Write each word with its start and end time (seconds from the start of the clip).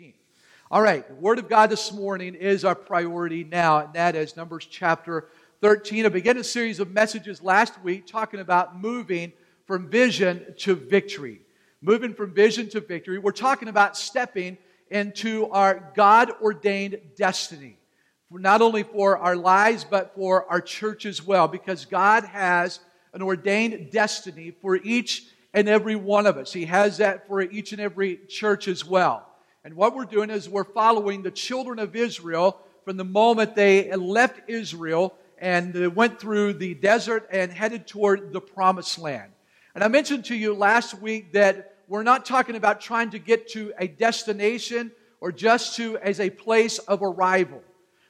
16. 0.00 0.14
All 0.70 0.80
right, 0.80 1.06
the 1.06 1.14
Word 1.14 1.38
of 1.38 1.46
God 1.46 1.68
this 1.68 1.92
morning 1.92 2.34
is 2.34 2.64
our 2.64 2.74
priority 2.74 3.44
now, 3.44 3.80
and 3.80 3.92
that 3.92 4.16
is 4.16 4.34
Numbers 4.34 4.66
chapter 4.70 5.28
13. 5.60 6.06
I 6.06 6.08
began 6.08 6.38
a 6.38 6.44
series 6.44 6.80
of 6.80 6.90
messages 6.90 7.42
last 7.42 7.74
week 7.82 8.06
talking 8.06 8.40
about 8.40 8.80
moving 8.80 9.30
from 9.66 9.90
vision 9.90 10.54
to 10.60 10.74
victory. 10.74 11.42
Moving 11.82 12.14
from 12.14 12.32
vision 12.32 12.70
to 12.70 12.80
victory. 12.80 13.18
We're 13.18 13.32
talking 13.32 13.68
about 13.68 13.94
stepping 13.94 14.56
into 14.90 15.50
our 15.50 15.92
God 15.94 16.32
ordained 16.40 16.98
destiny. 17.14 17.76
Not 18.30 18.62
only 18.62 18.84
for 18.84 19.18
our 19.18 19.36
lives, 19.36 19.84
but 19.84 20.14
for 20.14 20.50
our 20.50 20.62
church 20.62 21.04
as 21.04 21.22
well, 21.22 21.46
because 21.46 21.84
God 21.84 22.24
has 22.24 22.80
an 23.12 23.20
ordained 23.20 23.90
destiny 23.90 24.52
for 24.62 24.76
each 24.76 25.26
and 25.52 25.68
every 25.68 25.96
one 25.96 26.24
of 26.24 26.38
us. 26.38 26.54
He 26.54 26.64
has 26.64 26.96
that 26.98 27.28
for 27.28 27.42
each 27.42 27.72
and 27.72 27.82
every 27.82 28.16
church 28.28 28.66
as 28.66 28.82
well. 28.82 29.26
And 29.62 29.74
what 29.74 29.94
we're 29.94 30.06
doing 30.06 30.30
is 30.30 30.48
we're 30.48 30.64
following 30.64 31.22
the 31.22 31.30
children 31.30 31.78
of 31.78 31.94
Israel 31.94 32.58
from 32.86 32.96
the 32.96 33.04
moment 33.04 33.54
they 33.54 33.94
left 33.94 34.48
Israel 34.48 35.14
and 35.36 35.94
went 35.94 36.18
through 36.18 36.54
the 36.54 36.72
desert 36.74 37.28
and 37.30 37.52
headed 37.52 37.86
toward 37.86 38.32
the 38.32 38.40
promised 38.40 38.98
land. 38.98 39.30
And 39.74 39.84
I 39.84 39.88
mentioned 39.88 40.24
to 40.26 40.34
you 40.34 40.54
last 40.54 40.94
week 40.94 41.34
that 41.34 41.76
we're 41.88 42.02
not 42.02 42.24
talking 42.24 42.56
about 42.56 42.80
trying 42.80 43.10
to 43.10 43.18
get 43.18 43.48
to 43.50 43.74
a 43.78 43.86
destination 43.86 44.92
or 45.20 45.30
just 45.30 45.76
to 45.76 45.98
as 45.98 46.20
a 46.20 46.30
place 46.30 46.78
of 46.78 47.02
arrival. 47.02 47.62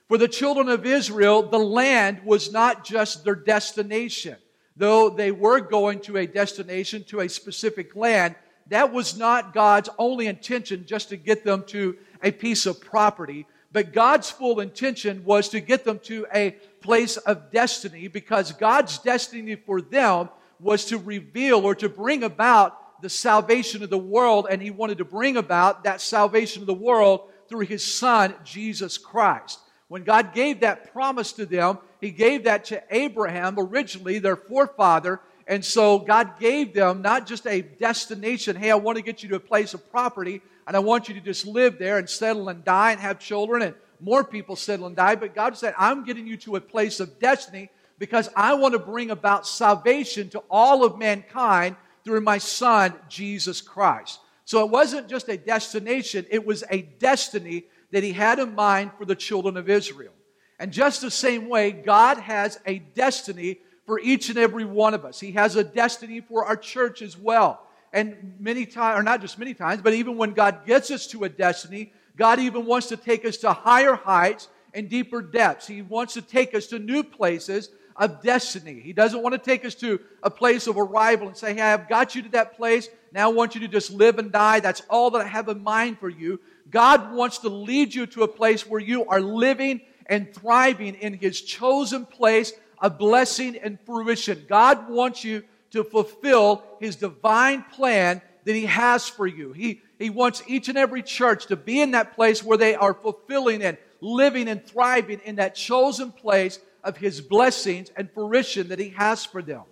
For 0.06 0.18
the 0.18 0.28
children 0.28 0.68
of 0.68 0.86
Israel, 0.86 1.42
the 1.42 1.58
land 1.58 2.20
was 2.24 2.52
not 2.52 2.84
just 2.84 3.24
their 3.24 3.34
destination. 3.34 4.36
Though 4.76 5.10
they 5.10 5.32
were 5.32 5.60
going 5.60 5.98
to 6.02 6.16
a 6.16 6.26
destination, 6.26 7.02
to 7.08 7.20
a 7.20 7.28
specific 7.28 7.96
land, 7.96 8.36
that 8.70 8.92
was 8.92 9.16
not 9.16 9.52
God's 9.52 9.88
only 9.98 10.26
intention 10.26 10.86
just 10.86 11.10
to 11.10 11.16
get 11.16 11.44
them 11.44 11.64
to 11.68 11.96
a 12.22 12.30
piece 12.30 12.66
of 12.66 12.80
property. 12.80 13.46
But 13.72 13.92
God's 13.92 14.30
full 14.30 14.60
intention 14.60 15.24
was 15.24 15.48
to 15.50 15.60
get 15.60 15.84
them 15.84 16.00
to 16.04 16.26
a 16.34 16.52
place 16.80 17.16
of 17.18 17.52
destiny 17.52 18.08
because 18.08 18.52
God's 18.52 18.98
destiny 18.98 19.54
for 19.54 19.80
them 19.80 20.28
was 20.58 20.86
to 20.86 20.98
reveal 20.98 21.64
or 21.64 21.74
to 21.76 21.88
bring 21.88 22.22
about 22.22 23.02
the 23.02 23.08
salvation 23.08 23.82
of 23.82 23.90
the 23.90 23.98
world, 23.98 24.46
and 24.50 24.60
he 24.60 24.70
wanted 24.70 24.98
to 24.98 25.04
bring 25.04 25.36
about 25.36 25.84
that 25.84 26.00
salvation 26.00 26.62
of 26.62 26.66
the 26.66 26.74
world 26.74 27.30
through 27.48 27.66
his 27.66 27.84
son, 27.84 28.34
Jesus 28.44 28.98
Christ. 28.98 29.58
When 29.88 30.04
God 30.04 30.34
gave 30.34 30.60
that 30.60 30.92
promise 30.92 31.32
to 31.32 31.46
them, 31.46 31.78
he 32.00 32.10
gave 32.10 32.44
that 32.44 32.66
to 32.66 32.82
Abraham, 32.90 33.56
originally 33.58 34.18
their 34.18 34.36
forefather. 34.36 35.20
And 35.50 35.64
so 35.64 35.98
God 35.98 36.38
gave 36.38 36.72
them 36.72 37.02
not 37.02 37.26
just 37.26 37.44
a 37.44 37.60
destination, 37.60 38.54
hey, 38.54 38.70
I 38.70 38.76
want 38.76 38.98
to 38.98 39.02
get 39.02 39.24
you 39.24 39.28
to 39.30 39.34
a 39.34 39.40
place 39.40 39.74
of 39.74 39.90
property, 39.90 40.42
and 40.64 40.76
I 40.76 40.78
want 40.78 41.08
you 41.08 41.14
to 41.14 41.20
just 41.20 41.44
live 41.44 41.76
there 41.76 41.98
and 41.98 42.08
settle 42.08 42.48
and 42.48 42.64
die 42.64 42.92
and 42.92 43.00
have 43.00 43.18
children, 43.18 43.62
and 43.62 43.74
more 43.98 44.22
people 44.22 44.54
settle 44.54 44.86
and 44.86 44.94
die. 44.94 45.16
But 45.16 45.34
God 45.34 45.58
said, 45.58 45.74
I'm 45.76 46.04
getting 46.04 46.28
you 46.28 46.36
to 46.36 46.54
a 46.54 46.60
place 46.60 47.00
of 47.00 47.18
destiny 47.18 47.68
because 47.98 48.28
I 48.36 48.54
want 48.54 48.74
to 48.74 48.78
bring 48.78 49.10
about 49.10 49.44
salvation 49.44 50.30
to 50.30 50.44
all 50.48 50.84
of 50.84 50.98
mankind 50.98 51.74
through 52.04 52.20
my 52.20 52.38
son, 52.38 52.94
Jesus 53.08 53.60
Christ. 53.60 54.20
So 54.44 54.64
it 54.64 54.70
wasn't 54.70 55.08
just 55.08 55.28
a 55.28 55.36
destination, 55.36 56.26
it 56.30 56.46
was 56.46 56.62
a 56.70 56.82
destiny 56.82 57.64
that 57.90 58.04
he 58.04 58.12
had 58.12 58.38
in 58.38 58.54
mind 58.54 58.92
for 58.96 59.04
the 59.04 59.16
children 59.16 59.56
of 59.56 59.68
Israel. 59.68 60.12
And 60.60 60.70
just 60.70 61.00
the 61.00 61.10
same 61.10 61.48
way, 61.48 61.72
God 61.72 62.18
has 62.18 62.60
a 62.66 62.78
destiny 62.78 63.58
for 63.90 63.98
each 63.98 64.28
and 64.28 64.38
every 64.38 64.64
one 64.64 64.94
of 64.94 65.04
us. 65.04 65.18
He 65.18 65.32
has 65.32 65.56
a 65.56 65.64
destiny 65.64 66.20
for 66.20 66.44
our 66.44 66.54
church 66.54 67.02
as 67.02 67.18
well. 67.18 67.66
And 67.92 68.36
many 68.38 68.64
times, 68.64 69.00
or 69.00 69.02
not 69.02 69.20
just 69.20 69.36
many 69.36 69.52
times, 69.52 69.82
but 69.82 69.94
even 69.94 70.16
when 70.16 70.30
God 70.30 70.64
gets 70.64 70.92
us 70.92 71.08
to 71.08 71.24
a 71.24 71.28
destiny, 71.28 71.92
God 72.16 72.38
even 72.38 72.66
wants 72.66 72.86
to 72.86 72.96
take 72.96 73.24
us 73.24 73.36
to 73.38 73.52
higher 73.52 73.96
heights 73.96 74.46
and 74.74 74.88
deeper 74.88 75.20
depths. 75.20 75.66
He 75.66 75.82
wants 75.82 76.14
to 76.14 76.22
take 76.22 76.54
us 76.54 76.68
to 76.68 76.78
new 76.78 77.02
places 77.02 77.70
of 77.96 78.22
destiny. 78.22 78.78
He 78.78 78.92
doesn't 78.92 79.24
want 79.24 79.32
to 79.32 79.40
take 79.40 79.64
us 79.64 79.74
to 79.76 79.98
a 80.22 80.30
place 80.30 80.68
of 80.68 80.78
arrival 80.78 81.26
and 81.26 81.36
say, 81.36 81.54
Hey, 81.54 81.62
I've 81.62 81.88
got 81.88 82.14
you 82.14 82.22
to 82.22 82.28
that 82.28 82.56
place. 82.56 82.88
Now 83.10 83.28
I 83.28 83.32
want 83.32 83.56
you 83.56 83.60
to 83.62 83.68
just 83.68 83.90
live 83.90 84.20
and 84.20 84.30
die. 84.30 84.60
That's 84.60 84.82
all 84.88 85.10
that 85.10 85.22
I 85.22 85.26
have 85.26 85.48
in 85.48 85.64
mind 85.64 85.98
for 85.98 86.08
you. 86.08 86.38
God 86.70 87.12
wants 87.12 87.38
to 87.38 87.48
lead 87.48 87.92
you 87.92 88.06
to 88.06 88.22
a 88.22 88.28
place 88.28 88.64
where 88.64 88.80
you 88.80 89.04
are 89.06 89.20
living 89.20 89.80
and 90.06 90.32
thriving 90.32 90.94
in 90.94 91.14
His 91.14 91.40
chosen 91.40 92.06
place 92.06 92.52
of 92.80 92.98
blessing 92.98 93.56
and 93.56 93.78
fruition. 93.84 94.44
God 94.48 94.88
wants 94.88 95.24
you 95.24 95.44
to 95.70 95.84
fulfill 95.84 96.62
His 96.80 96.96
divine 96.96 97.64
plan 97.72 98.22
that 98.44 98.54
He 98.54 98.66
has 98.66 99.08
for 99.08 99.26
you. 99.26 99.52
He, 99.52 99.82
he 99.98 100.10
wants 100.10 100.42
each 100.46 100.68
and 100.68 100.78
every 100.78 101.02
church 101.02 101.46
to 101.46 101.56
be 101.56 101.80
in 101.80 101.90
that 101.92 102.14
place 102.14 102.42
where 102.42 102.58
they 102.58 102.74
are 102.74 102.94
fulfilling 102.94 103.62
and 103.62 103.76
living 104.00 104.48
and 104.48 104.64
thriving 104.64 105.20
in 105.24 105.36
that 105.36 105.54
chosen 105.54 106.10
place 106.10 106.58
of 106.82 106.96
His 106.96 107.20
blessings 107.20 107.90
and 107.96 108.10
fruition 108.10 108.68
that 108.68 108.78
He 108.78 108.90
has 108.90 109.24
for 109.24 109.42
them. 109.42 109.62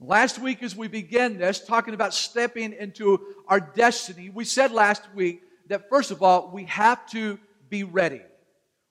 Last 0.00 0.38
week, 0.38 0.62
as 0.62 0.76
we 0.76 0.86
began 0.86 1.38
this, 1.38 1.60
talking 1.60 1.92
about 1.92 2.14
stepping 2.14 2.72
into 2.72 3.20
our 3.48 3.58
destiny, 3.58 4.30
we 4.30 4.44
said 4.44 4.70
last 4.70 5.02
week 5.12 5.42
that 5.66 5.88
first 5.88 6.12
of 6.12 6.22
all, 6.22 6.50
we 6.52 6.64
have 6.64 7.04
to 7.10 7.38
be 7.68 7.82
ready. 7.82 8.22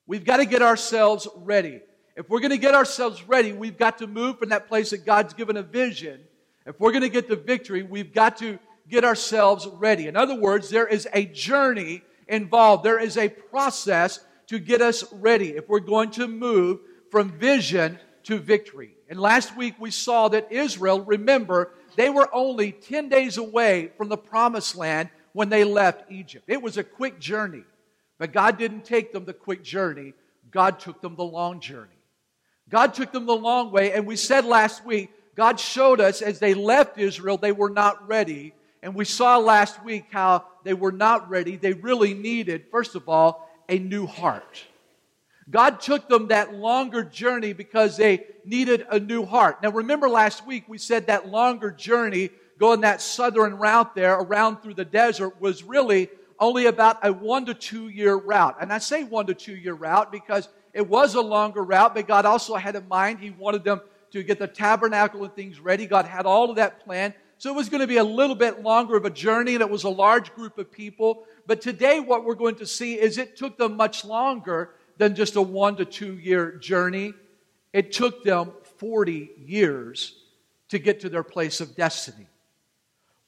We've 0.05 0.25
got 0.25 0.37
to 0.37 0.45
get 0.45 0.61
ourselves 0.61 1.27
ready. 1.37 1.81
If 2.17 2.29
we're 2.29 2.39
going 2.39 2.49
to 2.49 2.57
get 2.57 2.73
ourselves 2.73 3.23
ready, 3.27 3.53
we've 3.53 3.77
got 3.77 3.99
to 3.99 4.07
move 4.07 4.39
from 4.39 4.49
that 4.49 4.67
place 4.67 4.89
that 4.89 5.05
God's 5.05 5.35
given 5.35 5.55
a 5.55 5.61
vision. 5.61 6.19
If 6.65 6.79
we're 6.79 6.91
going 6.91 7.03
to 7.03 7.09
get 7.09 7.27
the 7.27 7.35
victory, 7.35 7.83
we've 7.83 8.11
got 8.11 8.37
to 8.37 8.57
get 8.89 9.03
ourselves 9.03 9.67
ready. 9.67 10.07
In 10.07 10.17
other 10.17 10.33
words, 10.33 10.71
there 10.71 10.87
is 10.87 11.07
a 11.13 11.25
journey 11.25 12.01
involved. 12.27 12.83
There 12.83 12.99
is 12.99 13.17
a 13.17 13.29
process 13.29 14.19
to 14.47 14.57
get 14.57 14.81
us 14.81 15.03
ready 15.13 15.49
if 15.49 15.69
we're 15.69 15.79
going 15.79 16.09
to 16.11 16.27
move 16.27 16.79
from 17.11 17.37
vision 17.37 17.99
to 18.23 18.39
victory. 18.39 18.95
And 19.09 19.19
last 19.19 19.55
week 19.55 19.75
we 19.79 19.91
saw 19.91 20.27
that 20.29 20.51
Israel, 20.51 21.01
remember, 21.01 21.71
they 21.97 22.09
were 22.09 22.33
only 22.33 22.71
10 22.71 23.09
days 23.09 23.37
away 23.37 23.91
from 23.95 24.09
the 24.09 24.17
promised 24.17 24.75
land 24.75 25.09
when 25.33 25.49
they 25.49 25.63
left 25.63 26.11
Egypt. 26.11 26.45
It 26.47 26.63
was 26.63 26.77
a 26.77 26.83
quick 26.83 27.19
journey, 27.19 27.63
but 28.17 28.33
God 28.33 28.57
didn't 28.57 28.85
take 28.85 29.13
them 29.13 29.25
the 29.25 29.33
quick 29.33 29.63
journey. 29.63 30.13
God 30.49 30.79
took 30.79 30.99
them 31.01 31.15
the 31.15 31.23
long 31.23 31.59
journey. 31.59 31.91
God 32.69 32.93
took 32.93 33.11
them 33.11 33.25
the 33.25 33.35
long 33.35 33.71
way, 33.71 33.93
and 33.93 34.05
we 34.05 34.15
said 34.15 34.45
last 34.45 34.85
week, 34.85 35.09
God 35.35 35.59
showed 35.59 36.01
us 36.01 36.21
as 36.21 36.39
they 36.39 36.53
left 36.53 36.97
Israel, 36.97 37.37
they 37.37 37.51
were 37.51 37.69
not 37.69 38.07
ready. 38.07 38.53
And 38.81 38.95
we 38.95 39.05
saw 39.05 39.37
last 39.37 39.83
week 39.83 40.05
how 40.11 40.45
they 40.63 40.73
were 40.73 40.91
not 40.91 41.29
ready. 41.29 41.55
They 41.55 41.73
really 41.73 42.13
needed, 42.13 42.65
first 42.71 42.95
of 42.95 43.07
all, 43.07 43.49
a 43.69 43.77
new 43.79 44.05
heart. 44.05 44.63
God 45.49 45.79
took 45.79 46.09
them 46.09 46.27
that 46.27 46.53
longer 46.53 47.03
journey 47.03 47.53
because 47.53 47.95
they 47.95 48.25
needed 48.43 48.85
a 48.89 48.99
new 48.99 49.25
heart. 49.25 49.63
Now, 49.63 49.71
remember 49.71 50.09
last 50.09 50.45
week 50.45 50.65
we 50.67 50.77
said 50.77 51.07
that 51.07 51.29
longer 51.29 51.71
journey, 51.71 52.31
going 52.57 52.81
that 52.81 53.01
southern 53.01 53.57
route 53.57 53.95
there 53.95 54.15
around 54.15 54.57
through 54.57 54.73
the 54.73 54.85
desert, 54.85 55.39
was 55.39 55.63
really 55.63 56.09
only 56.39 56.65
about 56.65 57.05
a 57.05 57.13
one 57.13 57.45
to 57.45 57.53
two 57.53 57.87
year 57.87 58.15
route. 58.15 58.57
And 58.59 58.73
I 58.73 58.79
say 58.79 59.03
one 59.03 59.27
to 59.27 59.33
two 59.33 59.55
year 59.55 59.73
route 59.73 60.11
because 60.11 60.49
it 60.77 60.87
was 60.87 61.15
a 61.15 61.21
longer 61.21 61.63
route, 61.63 61.95
but 61.95 62.07
God 62.07 62.27
also 62.27 62.53
had 62.53 62.75
in 62.75 62.87
mind 62.87 63.17
He 63.17 63.31
wanted 63.31 63.63
them 63.63 63.81
to 64.11 64.21
get 64.21 64.37
the 64.37 64.45
tabernacle 64.47 65.23
and 65.23 65.33
things 65.33 65.59
ready. 65.59 65.87
God 65.87 66.05
had 66.05 66.27
all 66.27 66.51
of 66.51 66.57
that 66.57 66.85
planned. 66.85 67.15
So 67.39 67.51
it 67.51 67.55
was 67.55 67.67
going 67.67 67.81
to 67.81 67.87
be 67.87 67.97
a 67.97 68.03
little 68.03 68.35
bit 68.35 68.61
longer 68.61 68.95
of 68.95 69.03
a 69.03 69.09
journey, 69.09 69.55
and 69.55 69.61
it 69.61 69.69
was 69.71 69.85
a 69.85 69.89
large 69.89 70.35
group 70.35 70.59
of 70.59 70.71
people. 70.71 71.25
But 71.47 71.61
today, 71.61 71.99
what 71.99 72.25
we're 72.25 72.35
going 72.35 72.57
to 72.57 72.67
see 72.67 72.93
is 72.93 73.17
it 73.17 73.35
took 73.35 73.57
them 73.57 73.75
much 73.75 74.05
longer 74.05 74.75
than 74.97 75.15
just 75.15 75.35
a 75.35 75.41
one 75.41 75.77
to 75.77 75.85
two 75.85 76.13
year 76.13 76.51
journey. 76.57 77.15
It 77.73 77.91
took 77.91 78.23
them 78.23 78.51
40 78.77 79.31
years 79.47 80.13
to 80.69 80.77
get 80.77 80.99
to 80.99 81.09
their 81.09 81.23
place 81.23 81.59
of 81.59 81.75
destiny. 81.75 82.27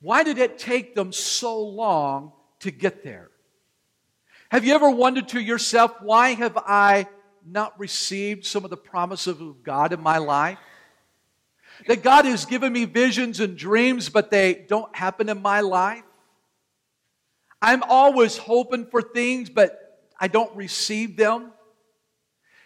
Why 0.01 0.21
did 0.23 0.37
it 0.37 0.59
take 0.59 0.93
them 0.93 1.11
so 1.11 1.59
long 1.59 2.31
to 2.59 2.69
get 2.69 3.03
there? 3.03 3.31
Have 4.51 4.65
you 4.65 4.75
ever 4.75 4.91
wondered 4.91 5.29
to 5.29 5.39
yourself, 5.39 5.95
why 5.99 6.35
have 6.35 6.55
I 6.57 7.07
not 7.51 7.79
received 7.79 8.45
some 8.45 8.63
of 8.63 8.69
the 8.69 8.77
promises 8.77 9.39
of 9.39 9.63
God 9.63 9.93
in 9.93 10.01
my 10.01 10.17
life? 10.17 10.59
That 11.87 12.03
God 12.03 12.25
has 12.25 12.45
given 12.45 12.73
me 12.73 12.85
visions 12.85 13.39
and 13.39 13.57
dreams, 13.57 14.09
but 14.09 14.31
they 14.31 14.65
don't 14.67 14.93
happen 14.95 15.29
in 15.29 15.41
my 15.41 15.61
life? 15.61 16.03
I'm 17.61 17.83
always 17.83 18.37
hoping 18.37 18.85
for 18.85 19.01
things, 19.01 19.49
but 19.49 20.07
I 20.19 20.27
don't 20.27 20.55
receive 20.55 21.17
them. 21.17 21.51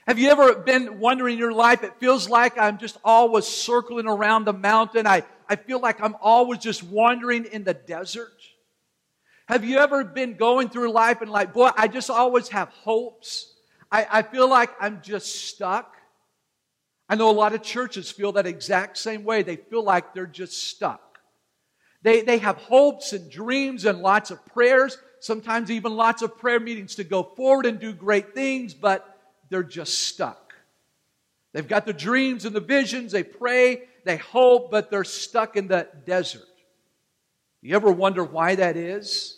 Have 0.08 0.20
you 0.20 0.30
ever 0.30 0.56
been 0.56 1.00
wondering 1.00 1.34
in 1.34 1.40
your 1.40 1.54
life, 1.54 1.84
it 1.84 1.94
feels 2.00 2.28
like 2.28 2.58
I'm 2.58 2.78
just 2.78 2.98
always 3.04 3.46
circling 3.46 4.08
around 4.08 4.46
the 4.46 4.54
mountain. 4.54 5.08
I, 5.08 5.24
I 5.48 5.56
feel 5.56 5.80
like 5.80 6.02
I'm 6.02 6.16
always 6.22 6.60
just 6.60 6.84
wandering 6.84 7.46
in 7.46 7.64
the 7.64 7.74
desert. 7.74 8.34
Have 9.48 9.64
you 9.64 9.78
ever 9.78 10.04
been 10.04 10.36
going 10.36 10.70
through 10.70 10.92
life 10.92 11.22
and 11.22 11.32
like, 11.32 11.54
boy, 11.54 11.70
I 11.76 11.88
just 11.88 12.10
always 12.10 12.50
have 12.50 12.70
hopes. 12.70 13.53
I, 13.94 14.08
I 14.12 14.22
feel 14.24 14.50
like 14.50 14.72
I'm 14.82 15.02
just 15.04 15.48
stuck. 15.50 15.96
I 17.08 17.16
know 17.16 17.30
a 17.30 17.32
lot 17.32 17.54
of 17.54 17.62
churches 17.62 18.10
feel 18.10 18.32
that 18.32 18.48
exact 18.48 18.98
same 18.98 19.24
way. 19.24 19.44
They 19.44 19.56
feel 19.56 19.84
like 19.84 20.16
they're 20.16 20.26
just 20.26 20.64
stuck. 20.70 21.20
They, 22.02 22.24
they 22.24 22.40
have 22.40 22.58
hopes 22.58 23.14
and 23.14 23.30
dreams 23.30 23.86
and 23.86 24.00
lots 24.00 24.32
of 24.32 24.44
prayers. 24.48 24.98
sometimes 25.20 25.70
even 25.70 25.96
lots 25.96 26.24
of 26.24 26.38
prayer 26.40 26.60
meetings 26.60 26.96
to 26.96 27.04
go 27.04 27.22
forward 27.22 27.68
and 27.68 27.80
do 27.80 27.94
great 27.94 28.34
things, 28.34 28.74
but 28.74 29.22
they're 29.50 29.62
just 29.62 30.08
stuck. 30.08 30.56
They've 31.54 31.68
got 31.68 31.86
the 31.86 31.94
dreams 31.94 32.46
and 32.46 32.56
the 32.56 32.62
visions, 32.62 33.12
they 33.12 33.24
pray, 33.24 33.84
they 34.06 34.18
hope, 34.18 34.72
but 34.72 34.90
they're 34.90 35.04
stuck 35.04 35.56
in 35.56 35.68
the 35.68 35.88
desert. 36.06 36.42
You 37.62 37.76
ever 37.76 37.92
wonder 37.92 38.24
why 38.24 38.56
that 38.56 38.76
is? 38.76 39.38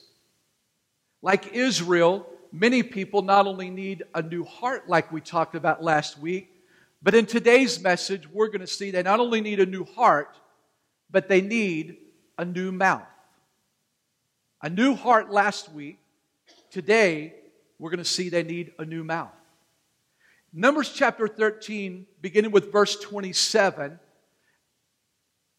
Like 1.22 1.54
Israel, 1.54 2.26
many 2.56 2.84
people 2.84 3.22
not 3.22 3.48
only 3.48 3.70
need 3.70 4.04
a 4.14 4.22
new 4.22 4.46
heart, 4.46 4.88
like 4.88 5.12
we 5.12 5.20
talked 5.20 5.56
about 5.56 5.84
last 5.84 6.18
week, 6.18 6.50
but 7.04 7.14
in 7.14 7.26
today's 7.26 7.82
message, 7.82 8.28
we're 8.32 8.48
going 8.48 8.62
to 8.62 8.68
see 8.68 8.92
they 8.92 9.04
not 9.04 9.20
only 9.20 9.42
need 9.42 9.60
a 9.60 9.66
new 9.66 9.84
heart, 9.84 10.38
but 11.12 11.28
they 11.28 11.42
need 11.42 11.98
a 12.38 12.46
new 12.46 12.72
mouth. 12.72 13.04
A 14.62 14.70
new 14.70 14.96
heart 14.96 15.30
last 15.30 15.72
week. 15.72 16.00
Today, 16.72 17.36
we're 17.78 17.90
going 17.90 17.98
to 17.98 18.06
see 18.06 18.30
they 18.30 18.44
need 18.44 18.72
a 18.80 18.86
new 18.86 19.04
mouth. 19.04 19.34
Numbers 20.54 20.94
chapter 20.94 21.28
13, 21.28 22.06
beginning 22.22 22.52
with 22.52 22.72
verse 22.72 22.98
27, 23.02 24.00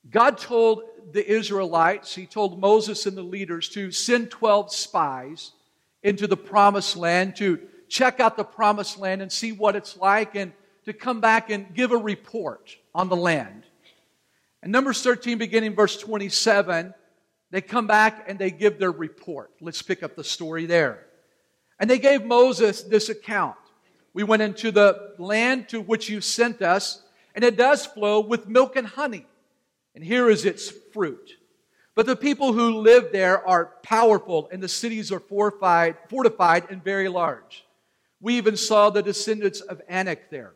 God 0.08 0.38
told 0.38 0.82
the 1.12 1.30
Israelites, 1.30 2.14
He 2.14 2.24
told 2.24 2.58
Moses 2.58 3.04
and 3.04 3.16
the 3.16 3.22
leaders 3.22 3.68
to 3.70 3.92
send 3.92 4.30
12 4.30 4.72
spies 4.72 5.52
into 6.06 6.28
the 6.28 6.36
promised 6.36 6.96
land 6.96 7.34
to 7.34 7.58
check 7.88 8.20
out 8.20 8.36
the 8.36 8.44
promised 8.44 8.96
land 8.96 9.20
and 9.20 9.30
see 9.30 9.50
what 9.50 9.74
it's 9.74 9.96
like 9.96 10.36
and 10.36 10.52
to 10.84 10.92
come 10.92 11.20
back 11.20 11.50
and 11.50 11.74
give 11.74 11.90
a 11.90 11.96
report 11.96 12.76
on 12.94 13.08
the 13.08 13.16
land. 13.16 13.64
And 14.62 14.70
Numbers 14.70 15.02
13, 15.02 15.36
beginning 15.36 15.74
verse 15.74 15.96
27, 15.98 16.94
they 17.50 17.60
come 17.60 17.88
back 17.88 18.24
and 18.28 18.38
they 18.38 18.52
give 18.52 18.78
their 18.78 18.92
report. 18.92 19.50
Let's 19.60 19.82
pick 19.82 20.04
up 20.04 20.14
the 20.14 20.22
story 20.22 20.66
there. 20.66 21.06
And 21.80 21.90
they 21.90 21.98
gave 21.98 22.24
Moses 22.24 22.82
this 22.82 23.08
account. 23.08 23.56
We 24.14 24.22
went 24.22 24.42
into 24.42 24.70
the 24.70 25.14
land 25.18 25.68
to 25.70 25.80
which 25.80 26.08
you 26.08 26.20
sent 26.20 26.62
us, 26.62 27.02
and 27.34 27.44
it 27.44 27.56
does 27.56 27.84
flow 27.84 28.20
with 28.20 28.46
milk 28.46 28.76
and 28.76 28.86
honey. 28.86 29.26
And 29.96 30.04
here 30.04 30.30
is 30.30 30.44
its 30.44 30.70
fruit. 30.92 31.32
But 31.96 32.04
the 32.04 32.14
people 32.14 32.52
who 32.52 32.82
live 32.82 33.10
there 33.10 33.44
are 33.48 33.72
powerful, 33.82 34.50
and 34.52 34.62
the 34.62 34.68
cities 34.68 35.10
are 35.10 35.18
fortified, 35.18 35.96
fortified 36.10 36.70
and 36.70 36.84
very 36.84 37.08
large. 37.08 37.64
We 38.20 38.34
even 38.34 38.56
saw 38.56 38.90
the 38.90 39.02
descendants 39.02 39.62
of 39.62 39.80
Anak 39.88 40.30
there. 40.30 40.52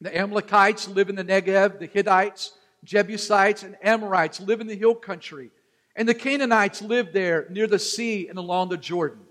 The 0.00 0.16
Amalekites 0.16 0.88
live 0.88 1.08
in 1.08 1.16
the 1.16 1.24
Negev, 1.24 1.80
the 1.80 1.86
Hittites, 1.86 2.52
Jebusites, 2.84 3.64
and 3.64 3.76
Amorites 3.82 4.40
live 4.40 4.60
in 4.60 4.68
the 4.68 4.76
hill 4.76 4.94
country. 4.94 5.50
And 5.96 6.08
the 6.08 6.14
Canaanites 6.14 6.82
live 6.82 7.12
there 7.12 7.46
near 7.50 7.66
the 7.66 7.78
sea 7.78 8.28
and 8.28 8.38
along 8.38 8.68
the 8.68 8.76
Jordan. 8.76 9.22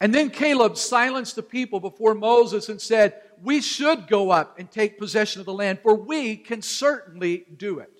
And 0.00 0.14
then 0.14 0.30
Caleb 0.30 0.78
silenced 0.78 1.36
the 1.36 1.42
people 1.42 1.80
before 1.80 2.14
Moses 2.14 2.70
and 2.70 2.80
said, 2.80 3.20
We 3.42 3.60
should 3.60 4.06
go 4.06 4.30
up 4.30 4.58
and 4.58 4.70
take 4.70 4.98
possession 4.98 5.40
of 5.40 5.46
the 5.46 5.52
land, 5.52 5.80
for 5.82 5.94
we 5.94 6.36
can 6.36 6.62
certainly 6.62 7.44
do 7.56 7.80
it. 7.80 7.97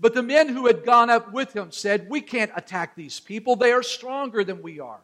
But 0.00 0.14
the 0.14 0.22
men 0.22 0.48
who 0.48 0.66
had 0.66 0.84
gone 0.84 1.10
up 1.10 1.32
with 1.32 1.54
him 1.54 1.72
said, 1.72 2.08
We 2.08 2.20
can't 2.20 2.52
attack 2.54 2.94
these 2.94 3.18
people. 3.18 3.56
They 3.56 3.72
are 3.72 3.82
stronger 3.82 4.44
than 4.44 4.62
we 4.62 4.78
are. 4.78 5.00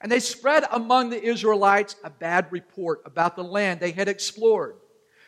And 0.00 0.10
they 0.10 0.20
spread 0.20 0.64
among 0.70 1.10
the 1.10 1.22
Israelites 1.22 1.96
a 2.04 2.10
bad 2.10 2.50
report 2.50 3.02
about 3.04 3.36
the 3.36 3.44
land 3.44 3.80
they 3.80 3.92
had 3.92 4.08
explored. 4.08 4.74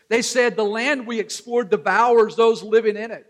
They 0.08 0.22
said, 0.22 0.56
The 0.56 0.64
land 0.64 1.06
we 1.06 1.20
explored 1.20 1.70
devours 1.70 2.36
those 2.36 2.62
living 2.62 2.96
in 2.96 3.10
it. 3.10 3.26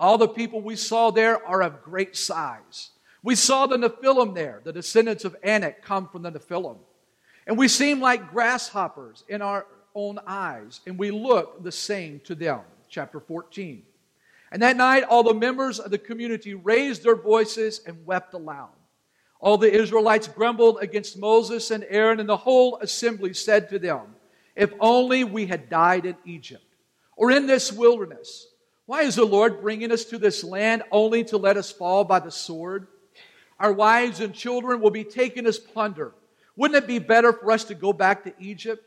All 0.00 0.16
the 0.16 0.28
people 0.28 0.60
we 0.60 0.76
saw 0.76 1.10
there 1.10 1.44
are 1.46 1.62
of 1.62 1.82
great 1.82 2.16
size. 2.16 2.90
We 3.22 3.34
saw 3.34 3.66
the 3.66 3.76
Nephilim 3.76 4.34
there. 4.34 4.60
The 4.64 4.72
descendants 4.72 5.24
of 5.24 5.36
Anak 5.42 5.82
come 5.82 6.08
from 6.08 6.22
the 6.22 6.32
Nephilim. 6.32 6.78
And 7.46 7.58
we 7.58 7.68
seem 7.68 8.00
like 8.00 8.30
grasshoppers 8.30 9.24
in 9.28 9.42
our 9.42 9.66
own 9.94 10.18
eyes, 10.26 10.80
and 10.86 10.98
we 10.98 11.10
look 11.10 11.62
the 11.62 11.72
same 11.72 12.20
to 12.24 12.34
them. 12.34 12.60
Chapter 12.88 13.20
14. 13.20 13.82
And 14.50 14.62
that 14.62 14.76
night, 14.76 15.04
all 15.04 15.22
the 15.22 15.34
members 15.34 15.78
of 15.78 15.90
the 15.90 15.98
community 15.98 16.54
raised 16.54 17.02
their 17.02 17.16
voices 17.16 17.80
and 17.86 18.06
wept 18.06 18.34
aloud. 18.34 18.70
All 19.40 19.58
the 19.58 19.72
Israelites 19.72 20.26
grumbled 20.26 20.78
against 20.80 21.18
Moses 21.18 21.70
and 21.70 21.84
Aaron, 21.88 22.18
and 22.18 22.28
the 22.28 22.36
whole 22.36 22.78
assembly 22.78 23.34
said 23.34 23.68
to 23.70 23.78
them, 23.78 24.16
If 24.56 24.72
only 24.80 25.22
we 25.24 25.46
had 25.46 25.68
died 25.68 26.06
in 26.06 26.16
Egypt 26.24 26.64
or 27.16 27.30
in 27.30 27.46
this 27.46 27.72
wilderness. 27.72 28.46
Why 28.86 29.02
is 29.02 29.16
the 29.16 29.24
Lord 29.24 29.60
bringing 29.60 29.92
us 29.92 30.04
to 30.06 30.18
this 30.18 30.42
land 30.42 30.82
only 30.90 31.22
to 31.24 31.36
let 31.36 31.58
us 31.58 31.70
fall 31.70 32.04
by 32.04 32.20
the 32.20 32.30
sword? 32.30 32.86
Our 33.60 33.72
wives 33.72 34.20
and 34.20 34.32
children 34.32 34.80
will 34.80 34.90
be 34.90 35.04
taken 35.04 35.46
as 35.46 35.58
plunder. 35.58 36.14
Wouldn't 36.56 36.82
it 36.82 36.88
be 36.88 36.98
better 36.98 37.32
for 37.32 37.52
us 37.52 37.64
to 37.64 37.74
go 37.74 37.92
back 37.92 38.24
to 38.24 38.34
Egypt? 38.40 38.82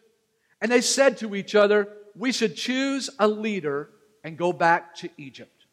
And 0.59 0.71
they 0.71 0.81
said 0.81 1.17
to 1.17 1.35
each 1.35 1.55
other, 1.55 1.89
We 2.15 2.31
should 2.31 2.55
choose 2.55 3.09
a 3.19 3.27
leader 3.27 3.89
and 4.23 4.37
go 4.37 4.53
back 4.53 4.95
to 4.95 5.09
Egypt. 5.17 5.65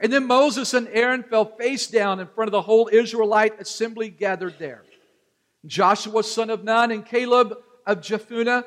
And 0.00 0.12
then 0.12 0.26
Moses 0.26 0.72
and 0.72 0.88
Aaron 0.88 1.22
fell 1.22 1.44
face 1.44 1.86
down 1.86 2.20
in 2.20 2.26
front 2.26 2.48
of 2.48 2.52
the 2.52 2.62
whole 2.62 2.88
Israelite 2.90 3.60
assembly 3.60 4.08
gathered 4.08 4.58
there. 4.58 4.82
Joshua, 5.66 6.22
son 6.22 6.48
of 6.48 6.64
Nun, 6.64 6.90
and 6.90 7.04
Caleb 7.04 7.54
of 7.86 8.00
Jephunneh, 8.00 8.64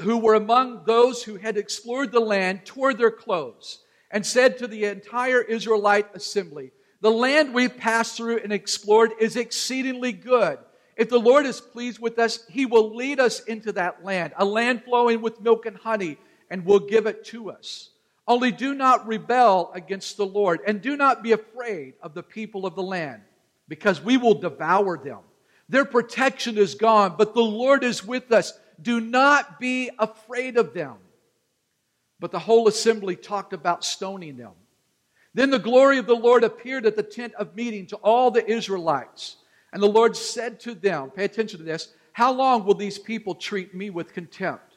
who 0.00 0.18
were 0.18 0.34
among 0.34 0.84
those 0.86 1.22
who 1.22 1.36
had 1.36 1.58
explored 1.58 2.12
the 2.12 2.20
land, 2.20 2.64
tore 2.64 2.94
their 2.94 3.10
clothes 3.10 3.80
and 4.10 4.24
said 4.24 4.56
to 4.58 4.66
the 4.66 4.84
entire 4.84 5.42
Israelite 5.42 6.06
assembly, 6.14 6.70
The 7.00 7.10
land 7.10 7.52
we've 7.52 7.76
passed 7.76 8.16
through 8.16 8.38
and 8.38 8.52
explored 8.52 9.12
is 9.20 9.36
exceedingly 9.36 10.12
good. 10.12 10.58
If 10.96 11.10
the 11.10 11.18
Lord 11.18 11.44
is 11.44 11.60
pleased 11.60 11.98
with 11.98 12.18
us, 12.18 12.46
he 12.48 12.64
will 12.64 12.94
lead 12.94 13.18
us 13.18 13.40
into 13.40 13.72
that 13.72 14.04
land, 14.04 14.32
a 14.36 14.44
land 14.44 14.84
flowing 14.84 15.20
with 15.20 15.40
milk 15.40 15.66
and 15.66 15.76
honey, 15.76 16.18
and 16.48 16.64
will 16.64 16.78
give 16.78 17.06
it 17.06 17.24
to 17.26 17.50
us. 17.50 17.90
Only 18.26 18.52
do 18.52 18.74
not 18.74 19.06
rebel 19.06 19.70
against 19.74 20.16
the 20.16 20.26
Lord, 20.26 20.60
and 20.66 20.80
do 20.80 20.96
not 20.96 21.22
be 21.22 21.32
afraid 21.32 21.94
of 22.02 22.14
the 22.14 22.22
people 22.22 22.64
of 22.64 22.74
the 22.74 22.82
land, 22.82 23.22
because 23.68 24.00
we 24.00 24.16
will 24.16 24.34
devour 24.34 24.96
them. 24.96 25.20
Their 25.68 25.84
protection 25.84 26.58
is 26.58 26.74
gone, 26.74 27.16
but 27.18 27.34
the 27.34 27.40
Lord 27.40 27.84
is 27.84 28.04
with 28.04 28.32
us. 28.32 28.52
Do 28.80 29.00
not 29.00 29.60
be 29.60 29.90
afraid 29.98 30.56
of 30.56 30.74
them. 30.74 30.94
But 32.20 32.32
the 32.32 32.38
whole 32.38 32.68
assembly 32.68 33.16
talked 33.16 33.52
about 33.52 33.84
stoning 33.84 34.36
them. 34.36 34.52
Then 35.34 35.50
the 35.50 35.58
glory 35.58 35.98
of 35.98 36.06
the 36.06 36.14
Lord 36.14 36.44
appeared 36.44 36.86
at 36.86 36.96
the 36.96 37.02
tent 37.02 37.34
of 37.34 37.56
meeting 37.56 37.86
to 37.88 37.96
all 37.96 38.30
the 38.30 38.48
Israelites. 38.48 39.36
And 39.72 39.82
the 39.82 39.88
Lord 39.88 40.16
said 40.16 40.60
to 40.60 40.74
them, 40.74 41.10
pay 41.10 41.24
attention 41.24 41.58
to 41.58 41.64
this, 41.64 41.92
how 42.12 42.32
long 42.32 42.64
will 42.64 42.74
these 42.74 42.98
people 42.98 43.34
treat 43.34 43.74
me 43.74 43.90
with 43.90 44.12
contempt? 44.12 44.73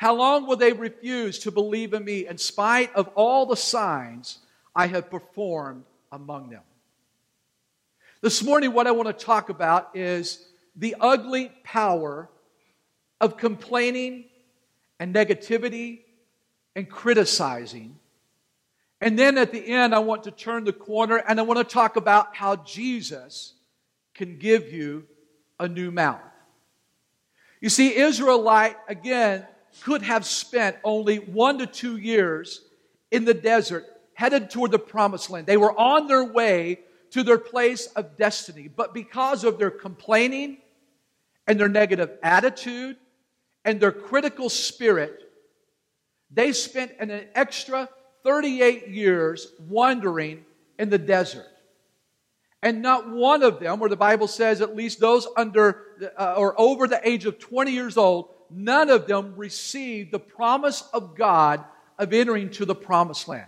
How 0.00 0.14
long 0.14 0.46
will 0.46 0.56
they 0.56 0.72
refuse 0.72 1.40
to 1.40 1.50
believe 1.50 1.92
in 1.92 2.02
me 2.06 2.26
in 2.26 2.38
spite 2.38 2.90
of 2.94 3.08
all 3.08 3.44
the 3.44 3.54
signs 3.54 4.38
I 4.74 4.86
have 4.86 5.10
performed 5.10 5.84
among 6.10 6.48
them? 6.48 6.62
This 8.22 8.42
morning, 8.42 8.72
what 8.72 8.86
I 8.86 8.92
want 8.92 9.08
to 9.08 9.24
talk 9.24 9.50
about 9.50 9.90
is 9.94 10.48
the 10.74 10.96
ugly 10.98 11.52
power 11.64 12.30
of 13.20 13.36
complaining 13.36 14.24
and 14.98 15.14
negativity 15.14 16.00
and 16.74 16.88
criticizing. 16.88 17.98
And 19.02 19.18
then 19.18 19.36
at 19.36 19.52
the 19.52 19.66
end, 19.66 19.94
I 19.94 19.98
want 19.98 20.22
to 20.22 20.30
turn 20.30 20.64
the 20.64 20.72
corner 20.72 21.18
and 21.18 21.38
I 21.38 21.42
want 21.42 21.58
to 21.58 21.74
talk 21.74 21.96
about 21.96 22.34
how 22.34 22.56
Jesus 22.56 23.52
can 24.14 24.38
give 24.38 24.72
you 24.72 25.04
a 25.58 25.68
new 25.68 25.90
mouth. 25.90 26.22
You 27.60 27.68
see, 27.68 27.94
Israelite, 27.94 28.78
again, 28.88 29.46
could 29.82 30.02
have 30.02 30.24
spent 30.24 30.76
only 30.84 31.16
one 31.16 31.58
to 31.58 31.66
two 31.66 31.96
years 31.96 32.62
in 33.10 33.24
the 33.24 33.34
desert 33.34 33.86
headed 34.14 34.50
toward 34.50 34.70
the 34.70 34.78
promised 34.78 35.30
land. 35.30 35.46
They 35.46 35.56
were 35.56 35.78
on 35.78 36.06
their 36.06 36.24
way 36.24 36.80
to 37.10 37.22
their 37.22 37.38
place 37.38 37.86
of 37.88 38.16
destiny. 38.16 38.68
But 38.68 38.94
because 38.94 39.44
of 39.44 39.58
their 39.58 39.70
complaining 39.70 40.58
and 41.46 41.58
their 41.58 41.68
negative 41.68 42.10
attitude 42.22 42.96
and 43.64 43.80
their 43.80 43.92
critical 43.92 44.48
spirit, 44.48 45.30
they 46.30 46.52
spent 46.52 46.92
an 47.00 47.10
extra 47.34 47.88
38 48.22 48.88
years 48.88 49.52
wandering 49.68 50.44
in 50.78 50.90
the 50.90 50.98
desert. 50.98 51.46
And 52.62 52.82
not 52.82 53.08
one 53.08 53.42
of 53.42 53.58
them, 53.58 53.80
where 53.80 53.88
the 53.88 53.96
Bible 53.96 54.28
says 54.28 54.60
at 54.60 54.76
least 54.76 55.00
those 55.00 55.26
under 55.36 55.82
uh, 56.18 56.34
or 56.36 56.58
over 56.60 56.86
the 56.86 57.00
age 57.08 57.24
of 57.24 57.38
20 57.38 57.72
years 57.72 57.96
old, 57.96 58.28
none 58.50 58.90
of 58.90 59.06
them 59.06 59.34
received 59.36 60.12
the 60.12 60.18
promise 60.18 60.82
of 60.92 61.16
God 61.16 61.64
of 61.98 62.12
entering 62.12 62.50
to 62.50 62.64
the 62.64 62.74
promised 62.74 63.28
land. 63.28 63.46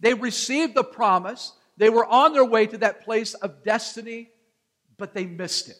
They 0.00 0.14
received 0.14 0.74
the 0.74 0.84
promise, 0.84 1.52
they 1.76 1.90
were 1.90 2.06
on 2.06 2.32
their 2.32 2.44
way 2.44 2.66
to 2.66 2.78
that 2.78 3.04
place 3.04 3.34
of 3.34 3.62
destiny, 3.64 4.30
but 4.96 5.14
they 5.14 5.24
missed 5.24 5.68
it. 5.68 5.78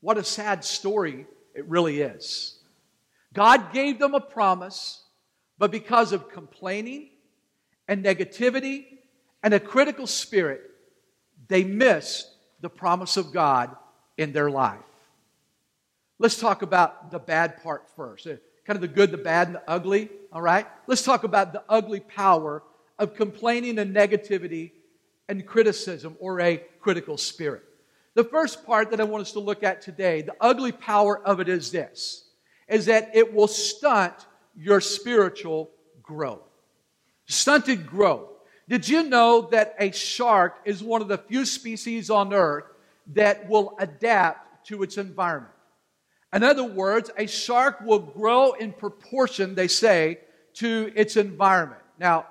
What 0.00 0.18
a 0.18 0.24
sad 0.24 0.64
story 0.64 1.26
it 1.54 1.64
really 1.66 2.00
is. 2.00 2.58
God 3.32 3.72
gave 3.72 3.98
them 3.98 4.14
a 4.14 4.20
promise, 4.20 5.02
but 5.58 5.70
because 5.70 6.12
of 6.12 6.30
complaining 6.30 7.10
and 7.86 8.04
negativity 8.04 8.84
and 9.42 9.54
a 9.54 9.60
critical 9.60 10.06
spirit, 10.06 10.62
they 11.48 11.64
missed 11.64 12.28
the 12.60 12.70
promise 12.70 13.16
of 13.16 13.32
God 13.32 13.74
in 14.16 14.32
their 14.32 14.50
life. 14.50 14.80
Let's 16.20 16.38
talk 16.38 16.62
about 16.62 17.10
the 17.12 17.18
bad 17.18 17.62
part 17.62 17.88
first. 17.94 18.26
Uh, 18.26 18.36
kind 18.64 18.76
of 18.76 18.80
the 18.80 18.88
good, 18.88 19.12
the 19.12 19.18
bad, 19.18 19.46
and 19.46 19.56
the 19.56 19.62
ugly, 19.70 20.10
all 20.32 20.42
right? 20.42 20.66
Let's 20.86 21.02
talk 21.02 21.22
about 21.22 21.52
the 21.52 21.62
ugly 21.68 22.00
power 22.00 22.62
of 22.98 23.14
complaining 23.14 23.78
and 23.78 23.94
negativity 23.94 24.72
and 25.28 25.46
criticism 25.46 26.16
or 26.18 26.40
a 26.40 26.58
critical 26.80 27.16
spirit. 27.16 27.62
The 28.14 28.24
first 28.24 28.66
part 28.66 28.90
that 28.90 29.00
I 29.00 29.04
want 29.04 29.22
us 29.22 29.32
to 29.32 29.40
look 29.40 29.62
at 29.62 29.80
today, 29.80 30.22
the 30.22 30.34
ugly 30.40 30.72
power 30.72 31.20
of 31.24 31.38
it 31.38 31.48
is 31.48 31.70
this, 31.70 32.24
is 32.66 32.86
that 32.86 33.14
it 33.14 33.32
will 33.32 33.46
stunt 33.46 34.26
your 34.56 34.80
spiritual 34.80 35.70
growth. 36.02 36.42
Stunted 37.26 37.86
growth. 37.86 38.28
Did 38.68 38.88
you 38.88 39.04
know 39.04 39.42
that 39.52 39.76
a 39.78 39.92
shark 39.92 40.56
is 40.64 40.82
one 40.82 41.00
of 41.00 41.08
the 41.08 41.18
few 41.18 41.44
species 41.44 42.10
on 42.10 42.34
earth 42.34 42.64
that 43.14 43.48
will 43.48 43.76
adapt 43.78 44.66
to 44.66 44.82
its 44.82 44.98
environment? 44.98 45.54
In 46.32 46.42
other 46.42 46.64
words, 46.64 47.10
a 47.16 47.26
shark 47.26 47.80
will 47.80 47.98
grow 47.98 48.52
in 48.52 48.72
proportion, 48.72 49.54
they 49.54 49.68
say, 49.68 50.18
to 50.54 50.92
its 50.94 51.16
environment. 51.16 51.80
Now, 51.98 52.26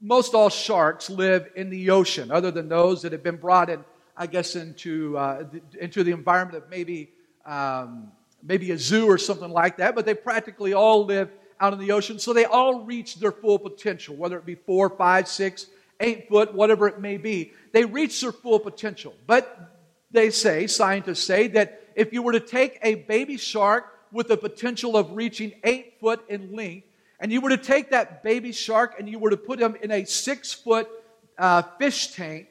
most 0.00 0.34
all 0.34 0.50
sharks 0.50 1.10
live 1.10 1.50
in 1.56 1.70
the 1.70 1.90
ocean, 1.90 2.30
other 2.30 2.50
than 2.50 2.68
those 2.68 3.02
that 3.02 3.12
have 3.12 3.22
been 3.22 3.36
brought 3.36 3.70
in, 3.70 3.84
I 4.16 4.26
guess, 4.26 4.54
into, 4.54 5.16
uh, 5.18 5.44
into 5.80 6.04
the 6.04 6.12
environment 6.12 6.62
of 6.62 6.70
maybe, 6.70 7.10
um, 7.44 8.12
maybe 8.42 8.70
a 8.70 8.78
zoo 8.78 9.06
or 9.06 9.18
something 9.18 9.50
like 9.50 9.78
that, 9.78 9.94
but 9.94 10.04
they 10.04 10.14
practically 10.14 10.74
all 10.74 11.04
live 11.04 11.30
out 11.58 11.72
in 11.72 11.78
the 11.78 11.92
ocean. 11.92 12.18
So 12.18 12.32
they 12.32 12.44
all 12.44 12.84
reach 12.84 13.16
their 13.16 13.32
full 13.32 13.58
potential, 13.58 14.14
whether 14.14 14.36
it 14.36 14.46
be 14.46 14.54
four, 14.54 14.90
five, 14.90 15.26
six, 15.26 15.66
eight 16.00 16.28
foot, 16.28 16.54
whatever 16.54 16.86
it 16.86 17.00
may 17.00 17.16
be. 17.16 17.52
They 17.72 17.84
reach 17.84 18.20
their 18.20 18.32
full 18.32 18.60
potential. 18.60 19.14
But 19.26 19.74
they 20.10 20.30
say, 20.30 20.66
scientists 20.66 21.24
say, 21.24 21.48
that 21.48 21.83
if 21.94 22.12
you 22.12 22.22
were 22.22 22.32
to 22.32 22.40
take 22.40 22.78
a 22.82 22.94
baby 22.94 23.36
shark 23.36 23.86
with 24.12 24.28
the 24.28 24.36
potential 24.36 24.96
of 24.96 25.16
reaching 25.16 25.52
eight 25.64 25.94
foot 26.00 26.24
in 26.28 26.54
length, 26.54 26.86
and 27.20 27.32
you 27.32 27.40
were 27.40 27.50
to 27.50 27.56
take 27.56 27.90
that 27.90 28.22
baby 28.22 28.52
shark 28.52 28.96
and 28.98 29.08
you 29.08 29.18
were 29.18 29.30
to 29.30 29.36
put 29.36 29.58
him 29.58 29.76
in 29.82 29.90
a 29.90 30.04
six 30.04 30.52
foot 30.52 30.88
uh, 31.38 31.62
fish 31.78 32.12
tank, 32.12 32.48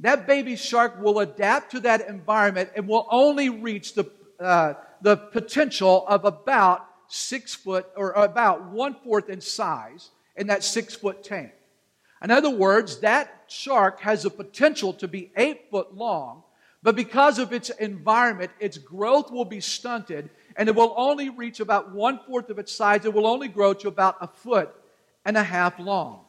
that 0.00 0.26
baby 0.26 0.56
shark 0.56 1.00
will 1.02 1.20
adapt 1.20 1.70
to 1.72 1.80
that 1.80 2.08
environment 2.08 2.70
and 2.76 2.86
will 2.86 3.06
only 3.10 3.48
reach 3.48 3.94
the, 3.94 4.10
uh, 4.40 4.74
the 5.02 5.16
potential 5.16 6.06
of 6.06 6.24
about 6.24 6.86
six 7.08 7.54
foot 7.54 7.86
or 7.96 8.12
about 8.12 8.64
one 8.70 8.96
fourth 9.04 9.28
in 9.28 9.40
size 9.40 10.10
in 10.36 10.48
that 10.48 10.64
six 10.64 10.94
foot 10.94 11.22
tank. 11.22 11.52
In 12.22 12.30
other 12.30 12.50
words, 12.50 12.98
that 13.00 13.44
shark 13.46 14.00
has 14.00 14.22
the 14.22 14.30
potential 14.30 14.92
to 14.94 15.08
be 15.08 15.30
eight 15.36 15.70
foot 15.70 15.94
long, 15.94 16.42
but 16.86 16.94
because 16.94 17.40
of 17.40 17.52
its 17.52 17.70
environment, 17.70 18.52
its 18.60 18.78
growth 18.78 19.32
will 19.32 19.44
be 19.44 19.58
stunted 19.58 20.30
and 20.54 20.68
it 20.68 20.76
will 20.76 20.94
only 20.96 21.30
reach 21.30 21.58
about 21.58 21.92
one 21.92 22.20
fourth 22.28 22.48
of 22.48 22.60
its 22.60 22.72
size. 22.72 23.04
It 23.04 23.12
will 23.12 23.26
only 23.26 23.48
grow 23.48 23.74
to 23.74 23.88
about 23.88 24.18
a 24.20 24.28
foot 24.28 24.72
and 25.24 25.36
a 25.36 25.42
half 25.42 25.80
long. 25.80 26.20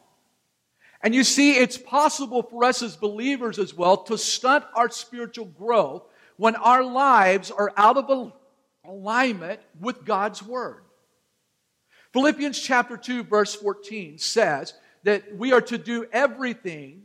And 1.00 1.14
you 1.14 1.22
see, 1.22 1.52
it's 1.52 1.78
possible 1.78 2.42
for 2.42 2.64
us 2.64 2.82
as 2.82 2.96
believers 2.96 3.60
as 3.60 3.72
well 3.72 3.98
to 3.98 4.18
stunt 4.18 4.64
our 4.74 4.90
spiritual 4.90 5.44
growth 5.44 6.02
when 6.38 6.56
our 6.56 6.82
lives 6.82 7.52
are 7.52 7.72
out 7.76 7.96
of 7.96 8.32
alignment 8.84 9.60
with 9.80 10.04
God's 10.04 10.42
Word. 10.42 10.82
Philippians 12.12 12.58
chapter 12.58 12.96
2, 12.96 13.22
verse 13.22 13.54
14 13.54 14.18
says 14.18 14.74
that 15.04 15.36
we 15.36 15.52
are 15.52 15.60
to 15.60 15.78
do 15.78 16.06
everything 16.12 17.02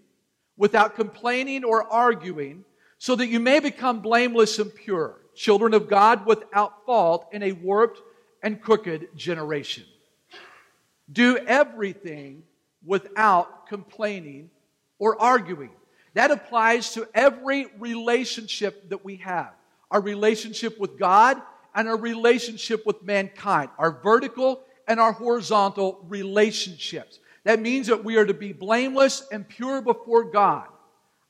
without 0.58 0.96
complaining 0.96 1.64
or 1.64 1.84
arguing 1.84 2.66
so 3.04 3.18
that 3.18 3.28
you 3.28 3.38
may 3.38 3.60
become 3.60 4.00
blameless 4.00 4.60
and 4.60 4.74
pure, 4.74 5.18
children 5.36 5.74
of 5.74 5.90
God 5.90 6.26
without 6.26 6.86
fault 6.86 7.28
in 7.34 7.44
a 7.44 7.52
warped 7.52 8.00
and 8.42 8.62
crooked 8.62 9.10
generation. 9.18 9.84
Do 11.12 11.36
everything 11.36 12.44
without 12.86 13.68
complaining 13.68 14.52
or 15.00 15.22
arguing. 15.22 15.72
That 16.14 16.32
applies 16.32 16.94
to 16.94 17.06
every 17.14 17.66
relationship 17.78 18.88
that 18.88 19.04
we 19.04 19.18
have 19.18 19.52
our 19.92 20.00
relationship 20.00 20.80
with 20.80 20.98
God 20.98 21.42
and 21.76 21.90
our 21.90 21.98
relationship 21.98 22.86
with 22.86 23.04
mankind, 23.04 23.70
our 23.78 24.00
vertical 24.02 24.62
and 24.88 24.98
our 25.02 25.12
horizontal 25.12 26.06
relationships. 26.08 27.20
That 27.44 27.60
means 27.60 27.88
that 27.88 28.06
we 28.06 28.16
are 28.16 28.26
to 28.26 28.34
be 28.34 28.54
blameless 28.54 29.28
and 29.30 29.46
pure 29.46 29.82
before 29.82 30.24
God. 30.24 30.70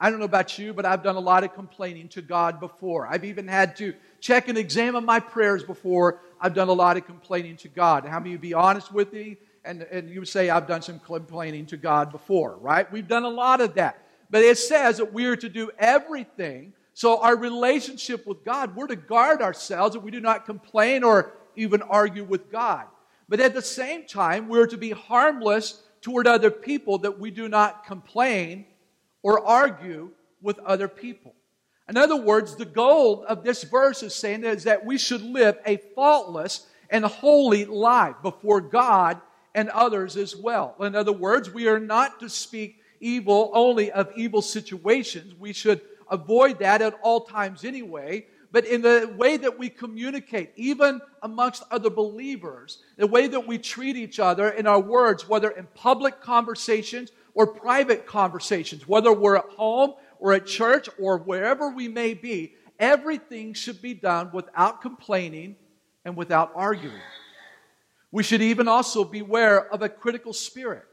I 0.03 0.10
don't 0.10 0.19
know 0.19 0.25
about 0.25 0.60
you, 0.60 0.74
but 0.74 0.86
I've 0.86 1.01
done 1.01 1.15
a 1.15 1.22
lot 1.22 1.45
of 1.45 1.53
complaining 1.53 2.10
to 2.10 2.22
God 2.22 2.60
before. 2.60 3.07
I've 3.07 3.24
even 3.24 3.48
had 3.48 3.77
to 3.77 3.93
check 4.19 4.50
and 4.50 4.57
examine 4.57 5.05
my 5.05 5.22
prayers 5.22 5.63
before 5.63 6.19
I've 6.41 6.53
done 6.53 6.67
a 6.67 6.74
lot 6.74 6.98
of 6.98 7.05
complaining 7.05 7.55
to 7.55 7.69
God. 7.69 8.05
How 8.05 8.19
many 8.19 8.31
of 8.31 8.33
you 8.33 8.50
be 8.50 8.53
honest 8.53 8.91
with 8.91 9.13
me? 9.13 9.38
And, 9.63 9.83
and 9.83 10.10
you 10.10 10.25
say, 10.25 10.50
I've 10.50 10.67
done 10.67 10.81
some 10.81 11.00
complaining 11.00 11.67
to 11.67 11.77
God 11.77 12.12
before, 12.12 12.57
right? 12.57 12.91
We've 12.91 13.07
done 13.07 13.24
a 13.24 13.29
lot 13.29 13.62
of 13.62 13.75
that. 13.75 14.03
But 14.29 14.43
it 14.43 14.57
says 14.57 14.98
that 14.98 15.13
we 15.13 15.25
are 15.27 15.38
to 15.38 15.48
do 15.48 15.72
everything. 15.79 16.74
So 16.93 17.22
our 17.22 17.38
relationship 17.38 18.27
with 18.27 18.43
God, 18.43 18.75
we're 18.75 18.88
to 18.88 18.98
guard 18.98 19.41
ourselves 19.41 19.93
that 19.93 20.01
we 20.01 20.12
do 20.12 20.19
not 20.19 20.45
complain 20.45 21.05
or 21.05 21.31
even 21.55 21.81
argue 21.81 22.25
with 22.25 22.51
God. 22.51 22.88
But 23.29 23.39
at 23.39 23.53
the 23.53 23.62
same 23.62 24.05
time, 24.05 24.50
we're 24.50 24.67
to 24.67 24.77
be 24.77 24.91
harmless 24.91 25.81
toward 26.01 26.27
other 26.27 26.51
people 26.51 26.98
that 26.98 27.22
we 27.22 27.31
do 27.31 27.48
not 27.48 27.86
complain 27.86 28.65
or 29.24 29.46
argue 29.46 30.12
with 30.42 30.60
other 30.60 30.88
people. 30.88 31.34
In 31.89 31.98
other 31.98 32.15
words, 32.15 32.56
the 32.56 32.65
goal 32.65 33.25
of 33.27 33.44
this 33.44 33.63
verse 33.63 34.03
is 34.03 34.13
saying 34.13 34.44
is 34.44 34.65
that 34.65 34.86
we 34.86 34.98
should 34.98 35.22
live 35.22 35.58
a 35.65 35.77
faultless 35.96 36.68
and 36.89 37.03
holy 37.03 37.65
life 37.65 38.15
before 38.22 38.62
God 38.62 39.20
and 39.56 39.70
others 39.70 40.15
as 40.15 40.36
well. 40.36 40.75
In 40.80 40.96
other 40.96 41.12
words, 41.12 41.51
we 41.51 41.68
are 41.68 41.80
not 41.80 42.20
to 42.20 42.30
speak 42.30 42.77
evil 43.00 43.51
only 43.53 43.92
of 43.92 44.12
evil 44.15 44.42
situations. 44.42 45.34
We 45.38 45.53
should 45.53 45.82
avoid 46.10 46.60
that 46.60 46.82
at 46.82 46.98
all 47.01 47.22
times 47.22 47.65
anyway. 47.65 48.27
But 48.51 48.65
in 48.65 48.84
the 48.84 49.13
way 49.18 49.38
that 49.38 49.58
we 49.58 49.68
communicate, 49.70 50.51
even 50.56 51.01
amongst 51.24 51.63
other 51.72 51.89
believers, 51.89 52.84
the 52.98 53.08
way 53.08 53.27
that 53.27 53.48
we 53.48 53.58
treat 53.58 53.98
each 53.98 54.20
other 54.20 54.50
in 54.50 54.68
our 54.68 54.80
words, 54.80 55.27
whether 55.27 55.50
in 55.50 55.68
public 55.74 56.22
conversations 56.22 57.12
or 57.34 57.48
private 57.48 58.06
conversations, 58.06 58.88
whether 58.88 59.12
we're 59.12 59.38
at 59.38 59.50
home 59.58 59.94
or 60.20 60.34
at 60.34 60.46
church 60.46 60.90
or 61.00 61.18
wherever 61.18 61.70
we 61.70 61.88
may 61.88 62.13
be, 62.13 62.54
everything 62.80 63.54
should 63.54 63.82
be 63.82 63.94
done 63.94 64.30
without 64.34 64.82
complaining 64.82 65.56
and 66.06 66.16
without 66.16 66.52
arguing. 66.56 67.02
We 68.12 68.24
should 68.24 68.42
even 68.42 68.68
also 68.68 69.04
beware 69.04 69.72
of 69.74 69.82
a 69.82 69.90
critical 69.90 70.34
spirit. 70.34 70.86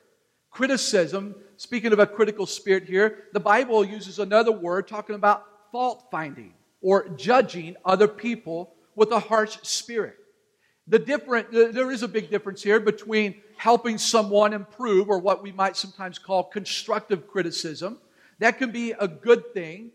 Criticism, 0.51 1.35
speaking 1.57 1.93
of 1.93 1.99
a 1.99 2.07
critical 2.07 2.47
spirit 2.47 2.89
here, 2.89 3.25
the 3.33 3.41
Bible 3.41 3.85
uses 3.85 4.19
another 4.19 4.53
word 4.53 4.89
talking 4.89 5.15
about 5.15 5.47
fault 5.71 6.09
finding 6.11 6.55
or 6.81 7.09
judging 7.11 7.77
other 7.85 8.09
people 8.09 8.75
with 8.97 9.13
a 9.13 9.21
harsh 9.21 9.59
spirit. 9.63 10.17
The 10.89 10.99
different, 10.99 11.53
there 11.53 11.91
is 11.91 12.03
a 12.03 12.09
big 12.09 12.31
difference 12.31 12.63
here 12.63 12.81
between 12.81 13.43
helping 13.61 13.99
someone 13.99 14.55
improve 14.55 15.11
or 15.11 15.19
what 15.19 15.43
we 15.43 15.53
might 15.53 15.77
sometimes 15.77 16.19
call 16.19 16.45
constructive 16.45 17.29
criticism. 17.29 17.99
That 18.39 18.57
can 18.57 18.71
be 18.71 18.93
a 18.93 19.07
good 19.07 19.53
thing. 19.53 19.91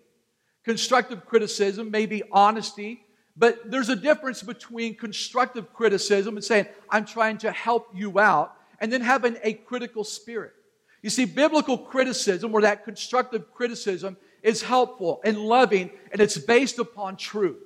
Constructive 0.63 1.25
criticism 1.25 1.89
may 1.89 2.05
be 2.05 2.21
honesty, 2.31 3.03
but 3.35 3.71
there's 3.71 3.89
a 3.89 3.95
difference 3.95 4.43
between 4.43 4.95
constructive 4.95 5.73
criticism 5.73 6.35
and 6.35 6.43
saying, 6.43 6.67
I'm 6.91 7.05
trying 7.05 7.39
to 7.39 7.51
help 7.51 7.89
you 7.91 8.19
out, 8.19 8.55
and 8.79 8.93
then 8.93 9.01
having 9.01 9.35
a 9.41 9.53
critical 9.53 10.03
spirit. 10.03 10.53
You 11.01 11.09
see, 11.09 11.25
biblical 11.25 11.79
criticism 11.79 12.53
or 12.53 12.61
that 12.61 12.83
constructive 12.83 13.51
criticism 13.51 14.15
is 14.43 14.61
helpful 14.61 15.21
and 15.25 15.39
loving, 15.39 15.89
and 16.11 16.21
it's 16.21 16.37
based 16.37 16.77
upon 16.77 17.17
truth 17.17 17.57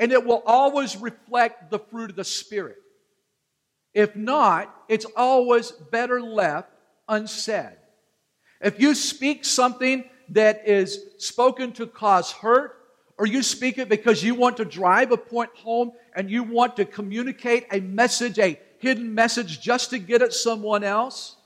and 0.00 0.12
it 0.12 0.24
will 0.24 0.42
always 0.46 0.96
reflect 0.96 1.70
the 1.70 1.78
fruit 1.78 2.08
of 2.10 2.16
the 2.16 2.24
Spirit. 2.24 2.78
If 3.94 4.14
not, 4.14 4.74
it's 4.88 5.06
always 5.16 5.70
better 5.70 6.20
left 6.20 6.70
unsaid. 7.08 7.76
If 8.60 8.80
you 8.80 8.94
speak 8.94 9.44
something 9.44 10.04
that 10.30 10.68
is 10.68 11.00
spoken 11.18 11.72
to 11.72 11.86
cause 11.86 12.30
hurt, 12.30 12.76
or 13.18 13.26
you 13.26 13.42
speak 13.42 13.76
it 13.76 13.90
because 13.90 14.22
you 14.22 14.34
want 14.34 14.56
to 14.56 14.64
drive 14.64 15.12
a 15.12 15.16
point 15.16 15.50
home 15.54 15.92
and 16.16 16.30
you 16.30 16.42
want 16.42 16.76
to 16.76 16.86
communicate 16.86 17.66
a 17.70 17.80
message, 17.80 18.38
a 18.38 18.58
hidden 18.78 19.14
message 19.14 19.60
just 19.60 19.90
to 19.90 19.98
get 19.98 20.22
at 20.22 20.32
someone 20.32 20.82
else, 20.82 21.36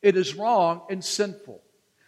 it 0.00 0.16
is 0.16 0.36
wrong 0.36 0.82
and 0.88 1.04
sinful. 1.04 1.60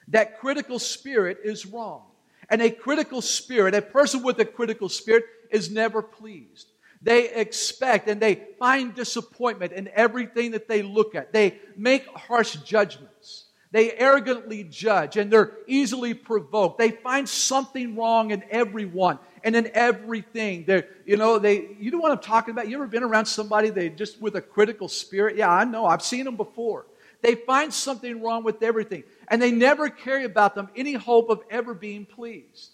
That 0.09 0.39
critical 0.39 0.79
spirit 0.79 1.39
is 1.43 1.67
wrong. 1.67 2.03
And 2.49 2.63
a 2.63 2.71
critical 2.71 3.21
spirit, 3.21 3.75
a 3.75 3.83
person 3.83 4.23
with 4.23 4.39
a 4.39 4.45
critical 4.45 4.89
spirit, 4.89 5.25
is 5.51 5.71
never 5.71 6.03
pleased. 6.03 6.71
They 7.07 7.31
expect 7.31 8.09
and 8.09 8.21
they 8.21 8.43
find 8.59 8.93
disappointment 8.93 9.73
in 9.73 9.89
everything 9.95 10.51
that 10.51 10.67
they 10.67 10.83
look 10.83 11.15
at. 11.15 11.33
They 11.33 11.61
make 11.77 12.05
harsh 12.09 12.57
judgments. 12.57 13.45
They 13.71 13.93
arrogantly 13.93 14.65
judge 14.65 15.17
and 15.17 15.33
they're 15.33 15.53
easily 15.69 16.15
provoked. 16.15 16.79
They 16.79 16.91
find 16.91 17.29
something 17.29 17.95
wrong 17.95 18.33
in 18.33 18.43
everyone 18.51 19.21
and 19.45 19.55
in 19.55 19.71
everything. 19.73 20.65
They're, 20.67 20.89
you 21.05 21.17
know, 21.17 21.39
they, 21.39 21.77
you 21.79 21.93
know 21.93 21.99
what 21.99 22.11
I'm 22.11 22.19
talking 22.19 22.51
about? 22.51 22.69
You 22.69 22.75
ever 22.79 22.89
been 22.89 23.05
around 23.05 23.27
somebody 23.27 23.71
they 23.71 23.89
just 23.89 24.21
with 24.21 24.35
a 24.35 24.41
critical 24.41 24.89
spirit? 24.89 25.37
Yeah, 25.37 25.49
I 25.49 25.63
know. 25.63 25.87
I've 25.87 26.03
seen 26.03 26.25
them 26.25 26.37
before. 26.37 26.87
They 27.23 27.37
find 27.37 27.73
something 27.73 28.21
wrong 28.21 28.43
with 28.43 28.65
everything 28.65 29.05
and 29.29 29.41
they 29.41 29.53
never 29.53 29.91
carry 29.91 30.25
about 30.25 30.57
them 30.57 30.71
any 30.75 30.95
hope 30.95 31.31
of 31.31 31.45
ever 31.51 31.73
being 31.73 32.05
pleased. 32.05 32.73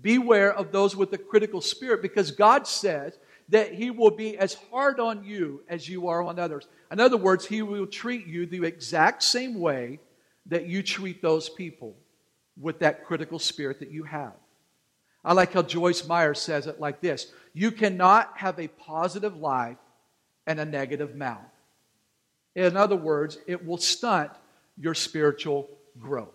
Beware 0.00 0.54
of 0.54 0.70
those 0.70 0.94
with 0.94 1.12
a 1.12 1.18
critical 1.18 1.60
spirit 1.60 2.02
because 2.02 2.30
God 2.30 2.68
says 2.68 3.18
that 3.52 3.74
He 3.74 3.90
will 3.90 4.10
be 4.10 4.38
as 4.38 4.54
hard 4.70 4.98
on 4.98 5.24
you 5.24 5.62
as 5.68 5.86
you 5.86 6.08
are 6.08 6.22
on 6.22 6.38
others. 6.38 6.66
In 6.90 6.98
other 6.98 7.18
words, 7.18 7.46
He 7.46 7.60
will 7.60 7.86
treat 7.86 8.26
you 8.26 8.46
the 8.46 8.64
exact 8.64 9.22
same 9.22 9.60
way 9.60 10.00
that 10.46 10.66
you 10.66 10.82
treat 10.82 11.20
those 11.20 11.50
people 11.50 11.94
with 12.58 12.78
that 12.78 13.04
critical 13.04 13.38
spirit 13.38 13.78
that 13.80 13.90
you 13.90 14.04
have. 14.04 14.32
I 15.22 15.34
like 15.34 15.52
how 15.52 15.62
Joyce 15.62 16.06
Meyer 16.06 16.32
says 16.32 16.66
it 16.66 16.80
like 16.80 17.02
this 17.02 17.30
You 17.52 17.70
cannot 17.70 18.32
have 18.36 18.58
a 18.58 18.68
positive 18.68 19.36
life 19.36 19.76
and 20.46 20.58
a 20.58 20.64
negative 20.64 21.14
mouth. 21.14 21.38
In 22.54 22.76
other 22.76 22.96
words, 22.96 23.38
it 23.46 23.66
will 23.66 23.78
stunt 23.78 24.30
your 24.78 24.94
spiritual 24.94 25.68
growth. 26.00 26.34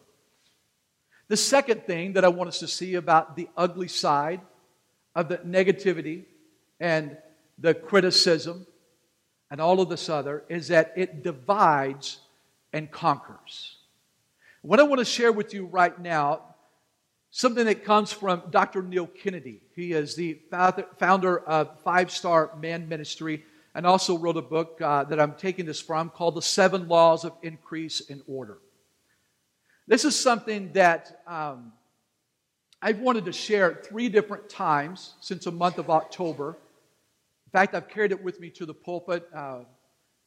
The 1.30 1.38
second 1.38 1.84
thing 1.86 2.14
that 2.14 2.24
I 2.24 2.30
want 2.30 2.50
us 2.50 2.60
to 2.60 2.68
see 2.68 2.94
about 2.94 3.36
the 3.36 3.50
ugly 3.58 3.88
side 3.88 4.40
of 5.16 5.30
the 5.30 5.40
negativity 5.40 6.26
and 6.80 7.18
the 7.58 7.74
criticism 7.74 8.66
and 9.50 9.62
all 9.62 9.80
of 9.82 9.90
this 9.90 10.10
other 10.10 10.44
is 10.50 10.68
that 10.68 10.94
it 10.96 11.24
divides 11.24 12.20
and 12.74 12.92
conquers. 12.92 13.78
What 14.62 14.80
I 14.80 14.84
want 14.84 15.00
to 15.00 15.06
share 15.06 15.32
with 15.32 15.54
you 15.54 15.66
right 15.66 15.98
now, 16.00 16.42
something 17.32 17.66
that 17.66 17.84
comes 17.84 18.12
from 18.12 18.44
Dr. 18.50 18.82
Neil 18.82 19.08
Kennedy. 19.08 19.62
He 19.76 19.94
is 19.94 20.16
the 20.16 20.40
founder 20.98 21.40
of 21.40 21.80
Five 21.84 22.12
Star 22.12 22.52
Man 22.60 22.90
Ministry 22.90 23.44
and 23.76 23.86
also 23.86 24.18
wrote 24.18 24.38
a 24.38 24.42
book 24.42 24.82
uh, 24.82 25.04
that 25.06 25.20
I'm 25.20 25.34
taking 25.34 25.66
this 25.66 25.80
from 25.80 26.10
called 26.10 26.36
The 26.36 26.42
Seven 26.42 26.88
Laws 26.88 27.24
of 27.24 27.34
Increase 27.44 28.00
in 28.00 28.24
Order. 28.28 28.58
This 29.88 30.04
is 30.04 30.20
something 30.20 30.74
that 30.74 31.22
um, 31.28 31.72
I've 32.82 33.00
wanted 33.00 33.26
to 33.26 33.32
share 33.32 33.82
three 33.86 34.10
different 34.10 34.50
times 34.50 35.14
since 35.22 35.46
the 35.46 35.52
month 35.52 35.78
of 35.78 35.90
October. 35.90 36.58
Fact, 37.58 37.74
I've 37.74 37.88
carried 37.88 38.12
it 38.12 38.24
with 38.24 38.40
me 38.40 38.52
to 38.52 38.68
the 38.68 38.74
pulpit 38.76 39.28
uh, 39.36 39.62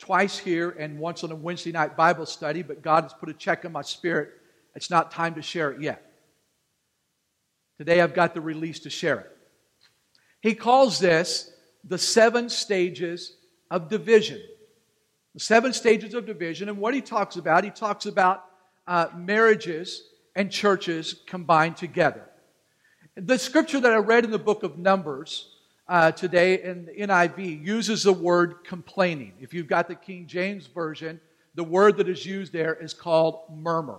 twice 0.01 0.37
here 0.37 0.71
and 0.71 0.99
once 0.99 1.23
on 1.23 1.31
a 1.31 1.37
Wednesday 1.37 1.71
night 1.71 1.97
Bible 1.97 2.27
study, 2.27 2.61
but 2.61 2.83
God 2.83 3.05
has 3.05 3.13
put 3.13 3.29
a 3.29 3.33
check 3.33 3.65
in 3.65 3.71
my 3.71 3.83
spirit. 3.83 4.31
It's 4.75 4.91
not 4.91 5.13
time 5.13 5.37
to 5.37 5.41
share 5.41 5.71
it 5.71 5.81
yet. 5.81 6.11
Today 7.79 8.01
I've 8.01 8.15
got 8.15 8.35
the 8.35 8.41
release 8.41 8.81
to 8.81 8.91
share 8.91 9.21
it. 9.21 9.37
He 10.41 10.57
calls 10.57 10.99
this 10.99 11.53
the 11.85 11.99
seven 11.99 12.49
stages 12.49 13.37
of 13.71 13.89
division. 13.89 14.43
The 15.35 15.41
seven 15.41 15.73
stages 15.73 16.15
of 16.15 16.27
division. 16.27 16.69
And 16.69 16.79
what 16.79 16.95
he 16.95 17.01
talks 17.01 17.37
about, 17.37 17.63
he 17.63 17.71
talks 17.71 18.07
about 18.07 18.45
uh, 18.89 19.07
marriages 19.17 20.03
and 20.35 20.51
churches 20.51 21.21
combined 21.29 21.77
together. 21.77 22.29
The 23.15 23.39
scripture 23.39 23.79
that 23.79 23.93
I 23.93 23.99
read 23.99 24.25
in 24.25 24.33
the 24.33 24.39
book 24.41 24.65
of 24.65 24.79
Numbers 24.79 25.50
uh, 25.91 26.13
today 26.13 26.63
in 26.63 26.87
the 26.87 26.93
NIV 26.93 27.67
uses 27.67 28.05
the 28.05 28.13
word 28.13 28.63
complaining. 28.63 29.33
If 29.41 29.53
you've 29.53 29.67
got 29.67 29.89
the 29.89 29.97
King 29.97 30.29
James 30.29 30.69
Version, 30.69 31.21
the 31.57 31.65
word 31.65 31.97
that 31.97 32.09
is 32.09 32.25
used 32.25 32.53
there 32.53 32.75
is 32.75 32.95
called 32.95 33.41
murmur. 33.53 33.99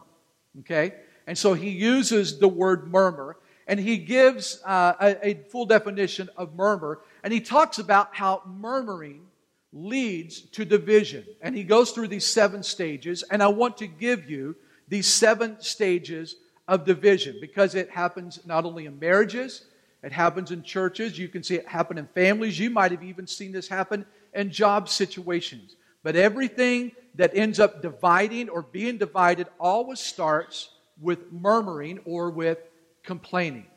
Okay? 0.62 0.94
And 1.28 1.38
so 1.38 1.54
he 1.54 1.70
uses 1.70 2.40
the 2.40 2.48
word 2.48 2.90
murmur 2.90 3.36
and 3.68 3.78
he 3.78 3.98
gives 3.98 4.62
uh, 4.66 4.94
a, 5.02 5.28
a 5.28 5.34
full 5.50 5.66
definition 5.66 6.30
of 6.38 6.56
murmur 6.56 7.02
and 7.24 7.34
he 7.34 7.42
talks 7.42 7.78
about 7.78 8.16
how 8.16 8.42
murmuring 8.48 9.26
leads 9.74 10.42
to 10.42 10.64
division. 10.64 11.26
And 11.42 11.54
he 11.56 11.66
goes 11.66 11.92
through 11.92 12.08
these 12.08 12.26
seven 12.26 12.64
stages, 12.64 13.24
and 13.24 13.44
I 13.44 13.48
want 13.48 13.78
to 13.78 13.88
give 13.88 14.30
you 14.30 14.56
these 14.88 15.08
seven 15.08 15.60
stages 15.60 16.36
of 16.68 16.86
division 16.86 17.38
because 17.40 17.76
it 17.76 17.90
happens 17.90 18.40
not 18.46 18.66
only 18.66 18.86
in 18.86 19.00
marriages, 19.00 19.66
it 20.04 20.12
happens 20.12 20.52
in 20.52 20.64
churches. 20.64 21.18
You 21.18 21.28
can 21.28 21.44
see 21.44 21.56
it 21.56 21.68
happen 21.68 21.98
in 21.98 22.08
families. 22.08 22.58
You 22.58 22.70
might 22.70 22.92
have 22.92 23.04
even 23.04 23.28
seen 23.28 23.52
this 23.52 23.68
happen 23.68 24.06
in 24.34 24.52
job 24.52 24.90
situations. 24.90 25.76
But 26.04 26.16
everything 26.16 26.92
that 27.16 27.36
ends 27.36 27.60
up 27.60 27.82
dividing 27.82 28.50
or 28.50 28.64
being 28.64 28.98
divided 28.98 29.48
always 29.60 30.00
starts 30.00 30.70
with 31.00 31.32
murmuring 31.32 32.00
or 32.06 32.32
with 32.32 32.58
complaining. 33.04 33.68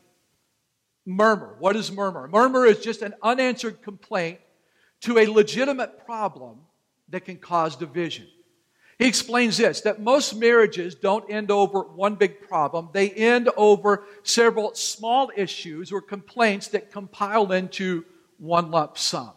Murmur. 1.05 1.55
What 1.59 1.75
is 1.75 1.91
murmur? 1.91 2.27
Murmur 2.27 2.65
is 2.65 2.79
just 2.79 3.03
an 3.03 3.13
unanswered 3.21 3.83
complaint 3.83 4.39
to 5.01 5.19
a 5.19 5.27
legitimate 5.27 6.05
problem 6.05 6.59
that 7.09 7.25
can 7.25 7.37
cause 7.37 7.75
division. 7.75 8.27
He 8.97 9.07
explains 9.07 9.57
this 9.57 9.81
that 9.81 10.01
most 10.01 10.35
marriages 10.35 10.95
don't 10.95 11.29
end 11.29 11.51
over 11.51 11.81
one 11.81 12.15
big 12.15 12.47
problem, 12.47 12.89
they 12.93 13.09
end 13.11 13.49
over 13.57 14.05
several 14.23 14.73
small 14.73 15.31
issues 15.35 15.91
or 15.91 16.01
complaints 16.01 16.69
that 16.69 16.91
compile 16.91 17.51
into 17.51 18.05
one 18.37 18.71
lump 18.71 18.97
sum. 18.97 19.31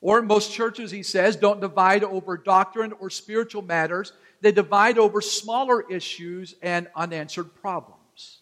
Or 0.00 0.22
most 0.22 0.52
churches, 0.52 0.90
he 0.90 1.02
says, 1.02 1.36
don't 1.36 1.60
divide 1.60 2.04
over 2.04 2.36
doctrine 2.36 2.92
or 3.00 3.10
spiritual 3.10 3.62
matters, 3.62 4.12
they 4.40 4.52
divide 4.52 4.98
over 4.98 5.20
smaller 5.20 5.90
issues 5.90 6.54
and 6.62 6.88
unanswered 6.94 7.54
problems. 7.54 8.40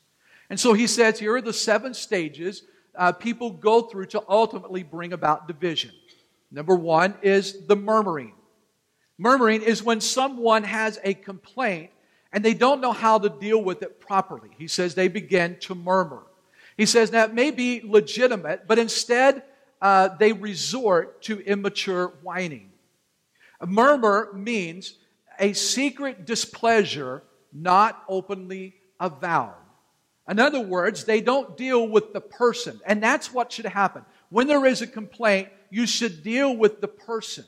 And 0.51 0.59
so 0.59 0.73
he 0.73 0.87
says 0.87 1.19
here 1.19 1.37
are 1.37 1.41
the 1.41 1.53
seven 1.53 1.95
stages 1.95 2.65
uh, 2.97 3.13
people 3.13 3.51
go 3.51 3.83
through 3.83 4.07
to 4.07 4.23
ultimately 4.29 4.83
bring 4.83 5.13
about 5.13 5.49
division. 5.49 5.91
Number 6.51 6.77
one 6.77 7.15
is 7.23 7.67
the 7.67 7.77
murmuring. 7.77 8.35
Murmuring 9.19 9.63
is 9.63 9.83
when 9.83 10.01
someone 10.01 10.65
has 10.65 10.99
a 11.05 11.15
complaint 11.15 11.91
and 12.33 12.45
they 12.45 12.55
don't 12.55 12.81
know 12.81 12.93
how 12.93 13.19
to 13.19 13.29
deal 13.29 13.63
with 13.63 13.83
it 13.83 14.01
properly. 14.01 14.51
He 14.59 14.67
says 14.67 14.95
they 14.95 15.09
begin 15.09 15.57
to 15.61 15.75
murmur. 15.75 16.23
He 16.77 16.87
says 16.87 17.13
that 17.13 17.35
may 17.35 17.53
be 17.53 17.81
legitimate, 17.85 18.67
but 18.67 18.79
instead 18.79 19.45
uh, 19.81 20.09
they 20.19 20.33
resort 20.33 21.23
to 21.23 21.39
immature 21.41 22.09
whining. 22.23 22.73
A 23.61 23.67
murmur 23.67 24.33
means 24.35 24.95
a 25.39 25.53
secret 25.53 26.27
displeasure 26.27 27.23
not 27.53 28.03
openly 28.09 28.75
avowed. 28.99 29.55
In 30.29 30.41
other 30.41 30.61
words, 30.61 31.05
they 31.05 31.21
don't 31.21 31.57
deal 31.57 31.87
with 31.87 32.13
the 32.13 32.21
person. 32.21 32.81
And 32.87 33.03
that's 33.03 33.33
what 33.33 33.53
should 33.53 33.67
happen. 33.67 34.05
When 34.31 34.47
there 34.47 34.65
is 34.65 34.83
a 34.83 34.87
complaint, 34.87 35.49
you 35.71 35.87
should 35.87 36.23
deal 36.23 36.57
with 36.57 36.81
the 36.81 36.89
person. 36.89 37.45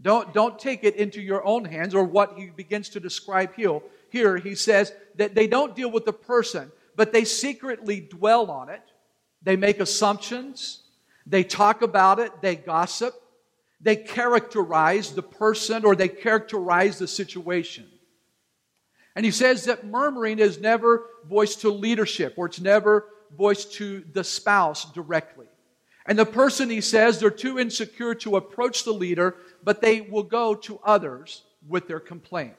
Don't, 0.00 0.32
don't 0.32 0.58
take 0.58 0.84
it 0.84 0.96
into 0.96 1.20
your 1.20 1.44
own 1.44 1.64
hands 1.64 1.94
or 1.94 2.04
what 2.04 2.34
he 2.36 2.46
begins 2.46 2.88
to 2.90 3.00
describe 3.00 3.54
here. 3.54 3.80
Here, 4.10 4.36
he 4.36 4.54
says 4.54 4.92
that 5.16 5.34
they 5.34 5.46
don't 5.46 5.74
deal 5.74 5.90
with 5.90 6.04
the 6.04 6.12
person, 6.12 6.70
but 6.96 7.12
they 7.12 7.24
secretly 7.24 8.00
dwell 8.00 8.50
on 8.50 8.68
it. 8.68 8.82
They 9.42 9.56
make 9.56 9.80
assumptions. 9.80 10.82
They 11.26 11.44
talk 11.44 11.82
about 11.82 12.20
it. 12.20 12.40
They 12.40 12.56
gossip. 12.56 13.14
They 13.80 13.96
characterize 13.96 15.12
the 15.12 15.22
person 15.22 15.84
or 15.84 15.94
they 15.94 16.08
characterize 16.08 16.98
the 16.98 17.08
situation. 17.08 17.86
And 19.14 19.24
he 19.24 19.32
says 19.32 19.64
that 19.64 19.84
murmuring 19.84 20.38
is 20.38 20.60
never 20.60 21.06
voiced 21.28 21.62
to 21.62 21.70
leadership 21.70 22.34
or 22.36 22.46
it's 22.46 22.60
never 22.60 23.06
voiced 23.36 23.74
to 23.74 24.04
the 24.12 24.24
spouse 24.24 24.90
directly. 24.92 25.46
And 26.08 26.18
the 26.18 26.26
person, 26.26 26.70
he 26.70 26.80
says, 26.80 27.20
they're 27.20 27.30
too 27.30 27.58
insecure 27.58 28.14
to 28.16 28.36
approach 28.36 28.84
the 28.84 28.92
leader, 28.92 29.36
but 29.62 29.82
they 29.82 30.00
will 30.00 30.22
go 30.22 30.54
to 30.54 30.80
others 30.82 31.42
with 31.68 31.86
their 31.86 32.00
complaint. 32.00 32.54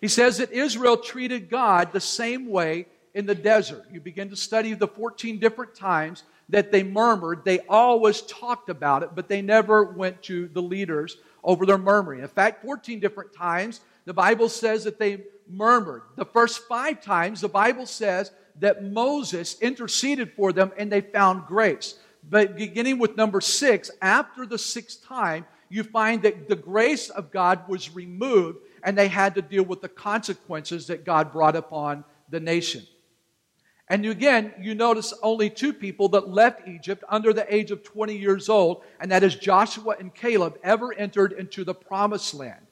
He 0.00 0.08
says 0.08 0.38
that 0.38 0.50
Israel 0.50 0.96
treated 0.96 1.50
God 1.50 1.92
the 1.92 2.00
same 2.00 2.48
way 2.48 2.86
in 3.12 3.26
the 3.26 3.34
desert. 3.34 3.84
You 3.92 4.00
begin 4.00 4.30
to 4.30 4.36
study 4.36 4.72
the 4.72 4.88
14 4.88 5.38
different 5.38 5.74
times 5.74 6.22
that 6.48 6.72
they 6.72 6.82
murmured. 6.82 7.44
They 7.44 7.60
always 7.68 8.22
talked 8.22 8.70
about 8.70 9.02
it, 9.02 9.10
but 9.14 9.28
they 9.28 9.42
never 9.42 9.84
went 9.84 10.22
to 10.22 10.48
the 10.48 10.62
leaders 10.62 11.18
over 11.44 11.66
their 11.66 11.78
murmuring. 11.78 12.20
In 12.22 12.28
fact, 12.28 12.64
14 12.64 12.98
different 12.98 13.34
times, 13.34 13.80
the 14.06 14.14
Bible 14.14 14.48
says 14.48 14.84
that 14.84 14.98
they 14.98 15.24
murmured. 15.48 16.02
The 16.16 16.24
first 16.24 16.66
five 16.66 17.02
times, 17.02 17.42
the 17.42 17.48
Bible 17.48 17.84
says 17.84 18.32
that 18.58 18.84
Moses 18.84 19.60
interceded 19.60 20.32
for 20.32 20.52
them 20.52 20.72
and 20.78 20.90
they 20.90 21.02
found 21.02 21.46
grace. 21.46 21.96
But 22.28 22.56
beginning 22.56 22.98
with 22.98 23.16
number 23.16 23.40
six, 23.40 23.90
after 24.02 24.46
the 24.46 24.58
sixth 24.58 25.04
time, 25.04 25.46
you 25.68 25.82
find 25.82 26.22
that 26.22 26.48
the 26.48 26.56
grace 26.56 27.08
of 27.10 27.30
God 27.30 27.68
was 27.68 27.94
removed 27.94 28.58
and 28.82 28.96
they 28.96 29.08
had 29.08 29.34
to 29.36 29.42
deal 29.42 29.62
with 29.62 29.80
the 29.80 29.88
consequences 29.88 30.86
that 30.88 31.04
God 31.04 31.32
brought 31.32 31.56
upon 31.56 32.04
the 32.28 32.40
nation. 32.40 32.84
And 33.88 34.06
again, 34.06 34.54
you 34.60 34.76
notice 34.76 35.12
only 35.20 35.50
two 35.50 35.72
people 35.72 36.08
that 36.10 36.28
left 36.28 36.68
Egypt 36.68 37.02
under 37.08 37.32
the 37.32 37.52
age 37.52 37.72
of 37.72 37.82
20 37.82 38.16
years 38.16 38.48
old, 38.48 38.84
and 39.00 39.10
that 39.10 39.24
is 39.24 39.34
Joshua 39.34 39.96
and 39.98 40.14
Caleb, 40.14 40.58
ever 40.62 40.94
entered 40.94 41.32
into 41.32 41.64
the 41.64 41.74
promised 41.74 42.32
land. 42.32 42.66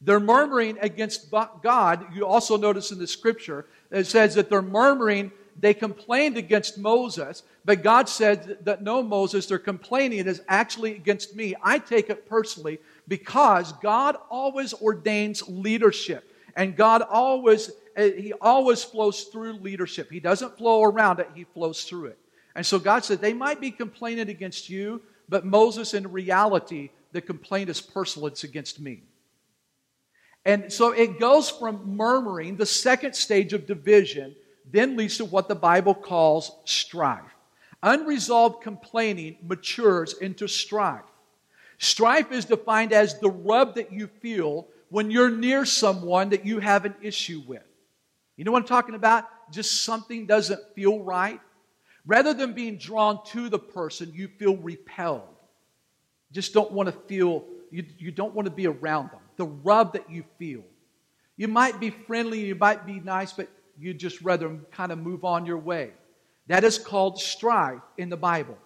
They're 0.00 0.18
murmuring 0.18 0.78
against 0.80 1.30
God. 1.30 2.06
You 2.14 2.26
also 2.26 2.56
notice 2.56 2.90
in 2.90 2.98
the 2.98 3.06
scripture, 3.06 3.66
it 3.90 4.06
says 4.06 4.34
that 4.34 4.48
they're 4.48 4.62
murmuring, 4.62 5.30
they 5.58 5.74
complained 5.74 6.36
against 6.36 6.78
Moses, 6.78 7.42
but 7.64 7.82
God 7.82 8.08
said 8.08 8.58
that 8.64 8.82
no, 8.82 9.02
Moses, 9.02 9.46
they're 9.46 9.58
complaining 9.58 10.26
is 10.26 10.42
actually 10.48 10.94
against 10.94 11.34
me. 11.34 11.54
I 11.62 11.78
take 11.78 12.10
it 12.10 12.28
personally 12.28 12.78
because 13.08 13.72
God 13.82 14.16
always 14.30 14.74
ordains 14.74 15.42
leadership. 15.48 16.30
And 16.56 16.76
God 16.76 17.02
always, 17.02 17.70
eh, 17.96 18.12
He 18.18 18.32
always 18.34 18.82
flows 18.84 19.24
through 19.24 19.54
leadership. 19.54 20.10
He 20.10 20.20
doesn't 20.20 20.56
flow 20.56 20.84
around 20.84 21.20
it, 21.20 21.28
He 21.34 21.44
flows 21.44 21.84
through 21.84 22.06
it. 22.06 22.18
And 22.54 22.64
so 22.64 22.78
God 22.78 23.04
said, 23.04 23.20
they 23.20 23.34
might 23.34 23.60
be 23.60 23.70
complaining 23.70 24.30
against 24.30 24.70
you, 24.70 25.02
but 25.28 25.44
Moses, 25.44 25.92
in 25.92 26.10
reality, 26.10 26.90
the 27.12 27.20
complaint 27.20 27.68
is 27.68 27.80
personal, 27.80 28.28
it's 28.28 28.44
against 28.44 28.80
me. 28.80 29.02
And 30.46 30.72
so 30.72 30.92
it 30.92 31.18
goes 31.18 31.50
from 31.50 31.96
murmuring, 31.96 32.56
the 32.56 32.64
second 32.66 33.14
stage 33.14 33.52
of 33.52 33.66
division, 33.66 34.34
then 34.76 34.96
leads 34.96 35.16
to 35.18 35.24
what 35.24 35.48
the 35.48 35.54
Bible 35.54 35.94
calls 35.94 36.52
strife. 36.64 37.22
Unresolved 37.82 38.62
complaining 38.62 39.36
matures 39.42 40.14
into 40.14 40.46
strife. 40.46 41.04
Strife 41.78 42.32
is 42.32 42.44
defined 42.44 42.92
as 42.92 43.18
the 43.18 43.30
rub 43.30 43.74
that 43.74 43.92
you 43.92 44.08
feel 44.20 44.66
when 44.88 45.10
you're 45.10 45.30
near 45.30 45.64
someone 45.64 46.30
that 46.30 46.44
you 46.44 46.58
have 46.58 46.84
an 46.84 46.94
issue 47.02 47.42
with. 47.46 47.62
You 48.36 48.44
know 48.44 48.52
what 48.52 48.62
I'm 48.62 48.68
talking 48.68 48.94
about? 48.94 49.24
Just 49.50 49.82
something 49.82 50.26
doesn't 50.26 50.60
feel 50.74 51.00
right. 51.00 51.40
Rather 52.06 52.34
than 52.34 52.52
being 52.52 52.76
drawn 52.76 53.24
to 53.26 53.48
the 53.48 53.58
person, 53.58 54.12
you 54.14 54.28
feel 54.38 54.56
repelled. 54.56 55.22
Just 56.32 56.52
don't 56.52 56.72
want 56.72 56.88
to 56.88 56.92
feel, 56.92 57.44
you, 57.70 57.84
you 57.98 58.10
don't 58.10 58.34
want 58.34 58.46
to 58.46 58.52
be 58.52 58.66
around 58.66 59.10
them. 59.10 59.20
The 59.36 59.46
rub 59.46 59.92
that 59.94 60.10
you 60.10 60.24
feel. 60.38 60.64
You 61.36 61.48
might 61.48 61.80
be 61.80 61.90
friendly, 61.90 62.40
you 62.40 62.54
might 62.54 62.86
be 62.86 63.00
nice, 63.00 63.32
but 63.32 63.48
you 63.78 63.94
just 63.94 64.20
rather 64.22 64.56
kind 64.70 64.92
of 64.92 64.98
move 64.98 65.24
on 65.24 65.46
your 65.46 65.58
way. 65.58 65.90
That 66.46 66.64
is 66.64 66.78
called 66.78 67.18
strife 67.18 67.82
in 67.98 68.08
the 68.08 68.16
Bible. 68.16 68.56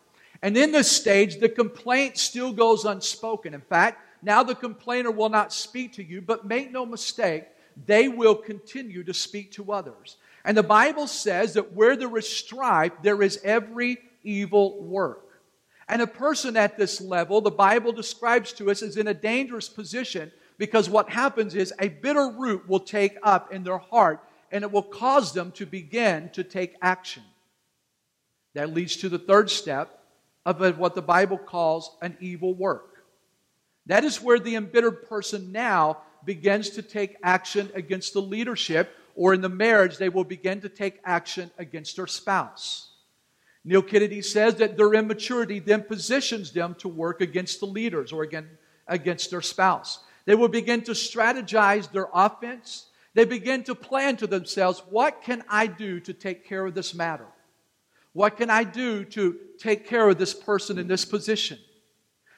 And 0.43 0.57
in 0.57 0.73
this 0.73 0.91
stage, 0.91 1.39
the 1.39 1.49
complaint 1.49 2.17
still 2.17 2.53
goes 2.53 2.85
unspoken. 2.85 3.55
In 3.55 3.61
fact, 3.61 4.03
now 4.23 4.43
the 4.43 4.55
complainer 4.55 5.11
will 5.11 5.29
not 5.29 5.53
speak 5.53 5.95
to 5.95 6.05
you, 6.05 6.21
but 6.21 6.47
make 6.47 6.71
no 6.71 6.85
mistake, 6.85 7.45
they 7.87 8.09
will 8.09 8.35
continue 8.35 9.03
to 9.05 9.15
speak 9.15 9.53
to 9.53 9.73
others. 9.73 10.17
And 10.45 10.57
the 10.57 10.63
Bible 10.63 11.07
says 11.07 11.55
that 11.55 11.73
where 11.73 11.97
there 11.97 12.17
is 12.17 12.29
strife, 12.29 12.93
there 13.03 13.23
is 13.23 13.41
every 13.45 13.99
evil 14.23 14.83
work. 14.83 15.27
And 15.89 16.03
a 16.03 16.07
person 16.07 16.57
at 16.57 16.77
this 16.77 17.01
level, 17.01 17.41
the 17.41 17.51
Bible 17.51 17.93
describes 17.93 18.53
to 18.55 18.71
us, 18.71 18.81
is 18.81 18.97
in 18.97 19.09
a 19.09 19.15
dangerous 19.15 19.69
position 19.69 20.31
because 20.57 20.89
what 20.89 21.11
happens 21.11 21.55
is 21.55 21.73
a 21.81 21.89
bitter 21.89 22.31
root 22.31 22.69
will 22.69 22.81
take 22.81 23.17
up 23.23 23.53
in 23.53 23.65
their 23.65 23.79
heart 23.79 24.23
and 24.51 24.65
it 24.65 24.73
will 24.73 24.83
cause 24.83 25.33
them 25.33 25.53
to 25.53 25.67
begin 25.67 26.31
to 26.31 26.45
take 26.45 26.77
action. 26.83 27.23
That 28.55 28.75
leads 28.75 28.97
to 28.97 29.09
the 29.09 29.19
third 29.19 29.51
step 29.51 30.03
of 30.45 30.79
what 30.79 30.95
the 30.95 31.03
Bible 31.03 31.39
calls 31.39 31.97
an 32.03 32.17
evil 32.21 32.55
work. 32.55 33.05
That 33.87 34.05
is 34.05 34.21
where 34.21 34.39
the 34.39 34.57
embittered 34.57 35.09
person 35.09 35.53
now 35.53 35.99
begins 36.25 36.71
to 36.71 36.83
take 36.83 37.17
action 37.23 37.71
against 37.75 38.13
the 38.13 38.23
leadership, 38.23 38.97
or 39.15 39.35
in 39.35 39.41
the 39.41 39.49
marriage, 39.49 39.97
they 39.99 40.09
will 40.09 40.25
begin 40.25 40.61
to 40.61 40.69
take 40.69 41.01
action 41.05 41.51
against 41.59 41.97
their 41.97 42.07
spouse. 42.07 42.89
Neil 43.65 43.83
Kennedy 43.83 44.23
says 44.23 44.55
that 44.57 44.77
their 44.77 44.95
immaturity 44.95 45.59
then 45.59 45.83
positions 45.83 46.53
them 46.53 46.75
to 46.77 46.89
work 46.89 47.21
against 47.21 47.61
the 47.61 47.67
leaders 47.67 48.13
or 48.13 48.23
again, 48.23 48.49
against 48.87 49.31
their 49.31 49.43
spouse. 49.43 50.01
They 50.25 50.35
will 50.35 50.49
begin 50.49 50.83
to 50.83 50.93
strategize 50.93 51.91
their 51.91 52.09
offense. 52.13 52.87
They 53.15 53.25
begin 53.25 53.65
to 53.65 53.75
plan 53.75 54.17
to 54.19 54.27
themselves, 54.27 54.83
what 54.89 55.23
can 55.23 55.43
I 55.49 55.67
do 55.67 56.01
to 56.01 56.13
take 56.13 56.47
care 56.47 56.65
of 56.65 56.75
this 56.75 56.95
matter? 56.95 57.27
What 58.13 58.37
can 58.37 58.51
I 58.51 58.65
do 58.65 59.05
to 59.05 59.37
take 59.59 59.87
care 59.87 60.09
of 60.09 60.19
this 60.19 60.35
person 60.35 60.79
in 60.79 60.89
this 60.89 61.05
position? 61.05 61.59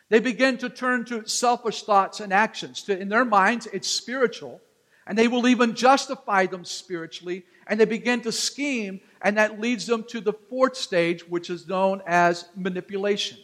They 0.09 0.21
begin 0.21 0.59
to 0.59 0.69
turn 0.69 1.05
to 1.07 1.27
selfish 1.27 1.85
thoughts 1.85 2.21
and 2.21 2.33
actions. 2.33 2.83
To, 2.83 2.99
in 2.99 3.09
their 3.09 3.25
minds, 3.25 3.67
it's 3.73 3.89
spiritual, 3.89 4.61
and 5.07 5.17
they 5.17 5.29
will 5.29 5.47
even 5.47 5.75
justify 5.75 6.47
them 6.47 6.65
spiritually, 6.65 7.45
and 7.67 7.81
they 7.81 7.87
begin 7.87 8.21
to 8.23 8.33
scheme, 8.33 9.01
and 9.23 9.39
that 9.39 9.61
leads 9.61 9.87
them 9.87 10.05
to 10.09 10.21
the 10.21 10.35
fourth 10.35 10.77
stage, 10.77 11.27
which 11.29 11.49
is 11.49 11.67
known 11.67 12.03
as 12.07 12.47
manipulation. 12.55 13.39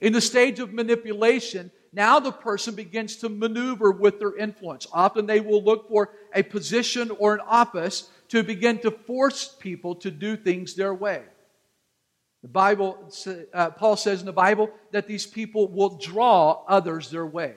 In 0.00 0.12
the 0.12 0.20
stage 0.20 0.60
of 0.60 0.72
manipulation, 0.72 1.72
now 1.92 2.18
the 2.18 2.32
person 2.32 2.74
begins 2.74 3.16
to 3.16 3.28
maneuver 3.28 3.90
with 3.90 4.18
their 4.18 4.36
influence. 4.36 4.86
Often 4.92 5.26
they 5.26 5.40
will 5.40 5.62
look 5.62 5.88
for 5.88 6.10
a 6.34 6.42
position 6.42 7.10
or 7.18 7.34
an 7.34 7.40
office 7.46 8.08
to 8.28 8.42
begin 8.42 8.78
to 8.78 8.90
force 8.90 9.54
people 9.60 9.94
to 9.96 10.10
do 10.10 10.36
things 10.36 10.74
their 10.74 10.94
way. 10.94 11.22
The 12.42 12.48
Bible, 12.48 13.10
uh, 13.52 13.70
Paul 13.70 13.96
says 13.96 14.20
in 14.20 14.26
the 14.26 14.32
Bible 14.32 14.70
that 14.90 15.06
these 15.06 15.26
people 15.26 15.68
will 15.68 15.98
draw 15.98 16.64
others 16.66 17.10
their 17.10 17.26
way. 17.26 17.54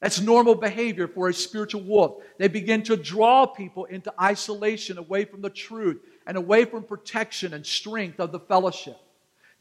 That's 0.00 0.20
normal 0.20 0.56
behavior 0.56 1.06
for 1.06 1.28
a 1.28 1.34
spiritual 1.34 1.82
wolf. 1.82 2.24
They 2.38 2.48
begin 2.48 2.82
to 2.84 2.96
draw 2.96 3.46
people 3.46 3.84
into 3.84 4.12
isolation, 4.20 4.98
away 4.98 5.24
from 5.24 5.42
the 5.42 5.50
truth, 5.50 6.02
and 6.26 6.36
away 6.36 6.64
from 6.64 6.82
protection 6.82 7.54
and 7.54 7.64
strength 7.64 8.18
of 8.18 8.32
the 8.32 8.40
fellowship. 8.40 8.96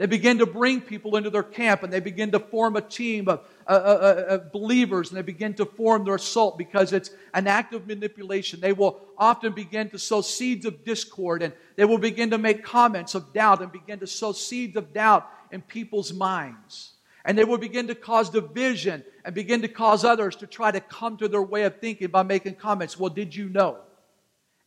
They 0.01 0.07
begin 0.07 0.39
to 0.39 0.47
bring 0.47 0.81
people 0.81 1.15
into 1.15 1.29
their 1.29 1.43
camp 1.43 1.83
and 1.83 1.93
they 1.93 1.99
begin 1.99 2.31
to 2.31 2.39
form 2.39 2.75
a 2.75 2.81
team 2.81 3.29
of, 3.29 3.41
uh, 3.67 3.71
uh, 3.71 3.75
uh, 3.75 4.37
believers 4.51 5.09
and 5.09 5.17
they 5.19 5.21
begin 5.21 5.53
to 5.53 5.65
form 5.67 6.05
their 6.05 6.15
assault 6.15 6.57
because 6.57 6.91
it's 6.91 7.11
an 7.35 7.45
act 7.45 7.75
of 7.75 7.85
manipulation. 7.85 8.59
They 8.59 8.73
will 8.73 8.99
often 9.15 9.53
begin 9.53 9.91
to 9.91 9.99
sow 9.99 10.21
seeds 10.21 10.65
of 10.65 10.83
discord 10.83 11.43
and 11.43 11.53
they 11.75 11.85
will 11.85 11.99
begin 11.99 12.31
to 12.31 12.39
make 12.39 12.63
comments 12.63 13.13
of 13.13 13.31
doubt 13.31 13.61
and 13.61 13.71
begin 13.71 13.99
to 13.99 14.07
sow 14.07 14.31
seeds 14.31 14.75
of 14.75 14.91
doubt 14.91 15.29
in 15.51 15.61
people's 15.61 16.11
minds. 16.11 16.93
And 17.23 17.37
they 17.37 17.43
will 17.43 17.59
begin 17.59 17.85
to 17.85 17.93
cause 17.93 18.31
division 18.31 19.03
and 19.23 19.35
begin 19.35 19.61
to 19.61 19.67
cause 19.67 20.03
others 20.03 20.35
to 20.37 20.47
try 20.47 20.71
to 20.71 20.79
come 20.79 21.15
to 21.17 21.27
their 21.27 21.43
way 21.43 21.61
of 21.61 21.79
thinking 21.79 22.07
by 22.07 22.23
making 22.23 22.55
comments. 22.55 22.97
Well, 22.97 23.11
did 23.11 23.35
you 23.35 23.49
know? 23.49 23.77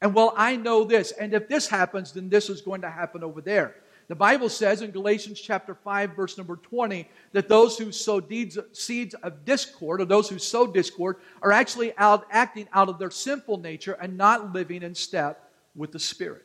And 0.01 0.15
well, 0.15 0.33
I 0.37 0.55
know 0.55 0.85
this. 0.85 1.11
And 1.11 1.35
if 1.35 1.49
this 1.49 1.67
happens, 1.67 2.13
then 2.13 2.29
this 2.29 2.49
is 2.49 2.61
going 2.61 2.83
to 2.83 2.91
happen 2.91 3.25
over 3.25 3.41
there. 3.41 3.75
The 4.09 4.15
Bible 4.15 4.49
says 4.51 4.83
in 4.83 4.91
Galatians 4.91 5.41
chapter 5.41 5.75
5, 5.75 6.11
verse 6.15 6.37
number 6.37 6.57
20, 6.57 7.09
that 7.33 7.49
those 7.49 7.79
who 7.79 7.91
sow 7.91 8.21
deeds, 8.21 8.59
seeds 8.73 9.15
of 9.15 9.45
discord, 9.45 10.01
or 10.01 10.05
those 10.05 10.29
who 10.29 10.39
sow 10.39 10.67
discord, 10.67 11.17
are 11.41 11.53
actually 11.53 11.97
out 11.97 12.27
acting 12.31 12.69
out 12.73 12.89
of 12.89 12.99
their 12.99 13.11
sinful 13.11 13.59
nature 13.59 13.97
and 14.01 14.19
not 14.19 14.53
living 14.53 14.83
in 14.83 14.95
step 14.95 15.51
with 15.75 15.91
the 15.91 15.99
Spirit. 15.99 16.45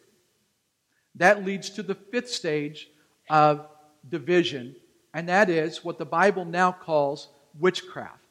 That 1.15 1.43
leads 1.45 1.69
to 1.71 1.83
the 1.83 1.95
fifth 1.95 2.29
stage 2.29 2.89
of 3.29 3.67
division, 4.07 4.75
and 5.13 5.27
that 5.27 5.49
is 5.49 5.83
what 5.83 5.97
the 5.97 6.05
Bible 6.05 6.45
now 6.45 6.71
calls 6.71 7.27
witchcraft. 7.59 8.23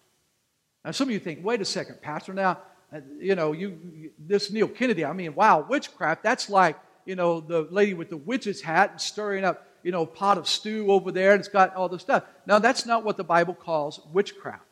Now, 0.84 0.92
some 0.92 1.08
of 1.08 1.12
you 1.12 1.20
think, 1.20 1.44
wait 1.44 1.60
a 1.60 1.66
second, 1.66 2.00
Pastor, 2.00 2.32
now, 2.32 2.58
uh, 2.94 3.00
you 3.20 3.34
know, 3.34 3.52
you, 3.52 4.10
this 4.18 4.50
Neil 4.50 4.68
Kennedy, 4.68 5.04
I 5.04 5.12
mean, 5.12 5.34
wow, 5.34 5.66
witchcraft, 5.68 6.22
that's 6.22 6.48
like 6.48 6.78
you 7.08 7.16
know, 7.16 7.40
the 7.40 7.66
lady 7.70 7.94
with 7.94 8.10
the 8.10 8.18
witch's 8.18 8.60
hat 8.60 8.90
and 8.90 9.00
stirring 9.00 9.42
up, 9.42 9.66
you 9.82 9.90
know, 9.90 10.02
a 10.02 10.06
pot 10.06 10.36
of 10.36 10.46
stew 10.46 10.92
over 10.92 11.10
there 11.10 11.32
and 11.32 11.40
it's 11.40 11.48
got 11.48 11.74
all 11.74 11.88
this 11.88 12.02
stuff. 12.02 12.22
Now, 12.44 12.58
that's 12.58 12.84
not 12.84 13.02
what 13.02 13.16
the 13.16 13.24
Bible 13.24 13.54
calls 13.54 14.02
witchcraft. 14.12 14.66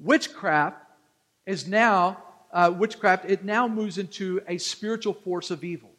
Witchcraft 0.00 0.78
is 1.44 1.68
now, 1.68 2.22
uh, 2.54 2.72
witchcraft, 2.74 3.26
it 3.26 3.44
now 3.44 3.68
moves 3.68 3.98
into 3.98 4.40
a 4.48 4.56
spiritual 4.56 5.12
force 5.12 5.50
of 5.50 5.62
evil. 5.62 5.90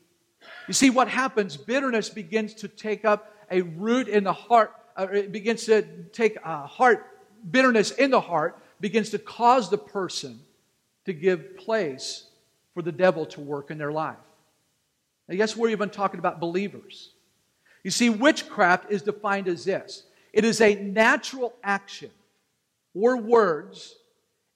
You 0.68 0.74
see, 0.74 0.90
what 0.90 1.08
happens, 1.08 1.56
bitterness 1.56 2.10
begins 2.10 2.56
to 2.56 2.68
take 2.68 3.06
up 3.06 3.32
a 3.52 3.62
root 3.62 4.08
in 4.08 4.24
the 4.24 4.34
heart, 4.34 4.74
uh, 4.98 5.08
it 5.14 5.32
begins 5.32 5.66
to 5.66 5.84
take 6.12 6.36
a 6.44 6.66
heart, 6.66 7.06
bitterness 7.52 7.92
in 7.92 8.10
the 8.10 8.22
heart 8.22 8.58
begins 8.80 9.12
to 9.12 9.20
cause 9.20 9.70
the 9.70 9.78
person 9.78 10.40
to 11.06 11.14
give 11.14 11.58
place 11.58 12.26
for 12.74 12.82
the 12.82 12.92
devil 12.92 13.28
to 13.28 13.40
work 13.40 13.70
in 13.70 13.78
their 13.78 13.92
life. 13.92 14.18
Now, 15.30 15.36
guess 15.36 15.56
we're 15.56 15.70
even 15.70 15.92
talking 15.92 16.20
about 16.20 16.40
believers. 16.40 17.12
You 17.84 17.92
see, 17.92 18.10
witchcraft 18.10 18.92
is 18.92 19.04
defined 19.04 19.48
as 19.48 19.64
this 19.64 20.04
it 20.34 20.44
is 20.44 20.60
a 20.60 20.76
natural 20.76 21.54
action 21.64 22.10
or 22.94 23.18
words. 23.18 23.96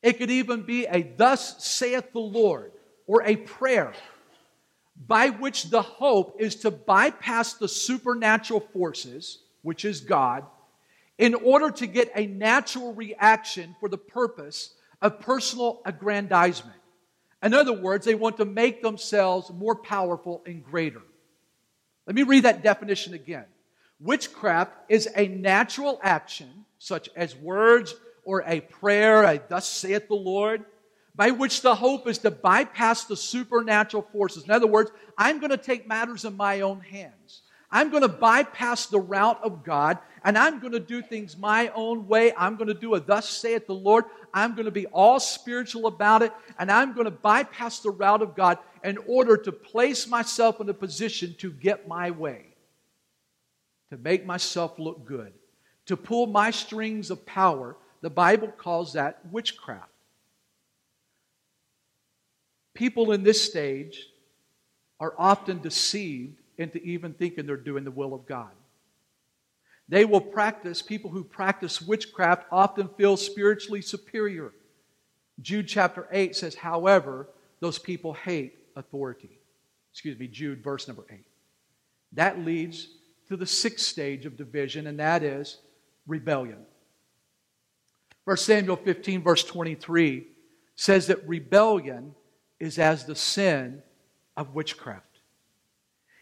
It 0.01 0.17
could 0.17 0.31
even 0.31 0.63
be 0.63 0.85
a 0.85 1.03
thus 1.03 1.63
saith 1.63 2.11
the 2.11 2.19
Lord 2.19 2.71
or 3.07 3.23
a 3.23 3.37
prayer 3.37 3.93
by 5.07 5.29
which 5.29 5.69
the 5.69 5.81
hope 5.81 6.35
is 6.39 6.55
to 6.57 6.71
bypass 6.71 7.53
the 7.53 7.69
supernatural 7.69 8.59
forces, 8.59 9.39
which 9.61 9.85
is 9.85 10.01
God, 10.01 10.45
in 11.17 11.35
order 11.35 11.71
to 11.71 11.87
get 11.87 12.11
a 12.15 12.27
natural 12.27 12.93
reaction 12.93 13.75
for 13.79 13.87
the 13.87 13.97
purpose 13.97 14.73
of 15.01 15.21
personal 15.21 15.81
aggrandizement. 15.85 16.82
In 17.43 17.53
other 17.53 17.73
words, 17.73 18.05
they 18.05 18.15
want 18.15 18.37
to 18.37 18.45
make 18.45 18.81
themselves 18.81 19.51
more 19.51 19.75
powerful 19.75 20.41
and 20.45 20.63
greater. 20.63 21.01
Let 22.07 22.15
me 22.15 22.23
read 22.23 22.45
that 22.45 22.63
definition 22.63 23.13
again. 23.13 23.45
Witchcraft 23.99 24.71
is 24.89 25.09
a 25.15 25.27
natural 25.27 25.99
action, 26.01 26.65
such 26.79 27.09
as 27.15 27.35
words 27.35 27.95
or 28.23 28.43
a 28.47 28.61
prayer, 28.61 29.23
a 29.23 29.41
thus 29.49 29.67
saith 29.67 30.07
the 30.07 30.15
Lord, 30.15 30.63
by 31.15 31.31
which 31.31 31.61
the 31.61 31.75
hope 31.75 32.07
is 32.07 32.17
to 32.19 32.31
bypass 32.31 33.03
the 33.03 33.15
supernatural 33.15 34.03
forces. 34.11 34.45
In 34.45 34.51
other 34.51 34.67
words, 34.67 34.91
I'm 35.17 35.39
going 35.39 35.51
to 35.51 35.57
take 35.57 35.87
matters 35.87 36.25
in 36.25 36.35
my 36.35 36.61
own 36.61 36.79
hands. 36.79 37.41
I'm 37.69 37.89
going 37.89 38.01
to 38.01 38.07
bypass 38.07 38.85
the 38.85 38.99
route 38.99 39.39
of 39.43 39.63
God 39.63 39.97
and 40.23 40.37
I'm 40.37 40.59
going 40.59 40.73
to 40.73 40.79
do 40.79 41.01
things 41.01 41.37
my 41.37 41.69
own 41.75 42.07
way. 42.07 42.31
I'm 42.37 42.55
going 42.55 42.69
to 42.69 42.73
do 42.73 42.95
a 42.95 42.99
thus 42.99 43.29
saith 43.29 43.67
the 43.67 43.75
Lord. 43.75 44.05
I'm 44.33 44.55
going 44.55 44.65
to 44.65 44.71
be 44.71 44.85
all 44.87 45.19
spiritual 45.19 45.87
about 45.87 46.21
it 46.21 46.31
and 46.57 46.71
I'm 46.71 46.93
going 46.93 47.05
to 47.05 47.11
bypass 47.11 47.79
the 47.79 47.91
route 47.91 48.21
of 48.21 48.35
God 48.35 48.57
in 48.83 48.97
order 49.05 49.35
to 49.37 49.51
place 49.51 50.07
myself 50.07 50.61
in 50.61 50.69
a 50.69 50.73
position 50.73 51.35
to 51.39 51.51
get 51.51 51.87
my 51.87 52.11
way, 52.11 52.45
to 53.89 53.97
make 53.97 54.25
myself 54.25 54.79
look 54.79 55.05
good, 55.05 55.33
to 55.87 55.97
pull 55.97 56.27
my 56.27 56.51
strings 56.51 57.11
of 57.11 57.25
power. 57.25 57.75
The 58.01 58.09
Bible 58.09 58.47
calls 58.47 58.93
that 58.93 59.19
witchcraft. 59.31 59.89
People 62.73 63.11
in 63.11 63.23
this 63.23 63.41
stage 63.41 64.07
are 64.99 65.13
often 65.17 65.59
deceived 65.59 66.41
into 66.57 66.81
even 66.81 67.13
thinking 67.13 67.45
they're 67.45 67.57
doing 67.57 67.83
the 67.83 67.91
will 67.91 68.13
of 68.13 68.25
God. 68.25 68.51
They 69.89 70.05
will 70.05 70.21
practice, 70.21 70.81
people 70.81 71.09
who 71.11 71.23
practice 71.23 71.81
witchcraft 71.81 72.45
often 72.51 72.89
feel 72.97 73.17
spiritually 73.17 73.81
superior. 73.81 74.53
Jude 75.41 75.67
chapter 75.67 76.07
8 76.11 76.35
says, 76.35 76.55
however, 76.55 77.27
those 77.59 77.79
people 77.79 78.13
hate 78.13 78.57
authority. 78.75 79.39
Excuse 79.91 80.17
me, 80.17 80.27
Jude, 80.27 80.63
verse 80.63 80.87
number 80.87 81.05
8. 81.09 81.19
That 82.13 82.39
leads 82.39 82.87
to 83.27 83.37
the 83.37 83.45
sixth 83.45 83.85
stage 83.85 84.25
of 84.25 84.37
division, 84.37 84.87
and 84.87 84.99
that 84.99 85.23
is 85.23 85.59
rebellion. 86.07 86.65
1 88.25 88.37
Samuel 88.37 88.77
15, 88.77 89.21
verse 89.21 89.43
23 89.43 90.27
says 90.75 91.07
that 91.07 91.27
rebellion 91.27 92.15
is 92.59 92.79
as 92.79 93.05
the 93.05 93.15
sin 93.15 93.81
of 94.37 94.55
witchcraft. 94.55 95.19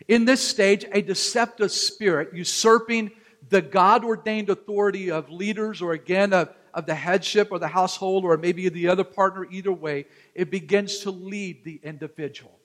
In 0.08 0.26
this 0.26 0.41
stage, 0.41 0.86
a 0.91 1.02
deceptive 1.02 1.71
spirit 1.71 2.34
usurping 2.34 3.12
the 3.51 3.61
God 3.61 4.03
ordained 4.03 4.49
authority 4.49 5.11
of 5.11 5.29
leaders 5.29 5.81
or 5.81 5.91
again 5.91 6.33
of, 6.33 6.49
of 6.73 6.85
the 6.85 6.95
headship 6.95 7.49
or 7.51 7.59
the 7.59 7.67
household 7.67 8.23
or 8.23 8.37
maybe 8.37 8.67
the 8.69 8.87
other 8.87 9.03
partner, 9.03 9.45
either 9.51 9.73
way, 9.73 10.05
it 10.33 10.49
begins 10.49 10.99
to 10.99 11.11
lead 11.11 11.63
the 11.65 11.79
individual. 11.83 12.57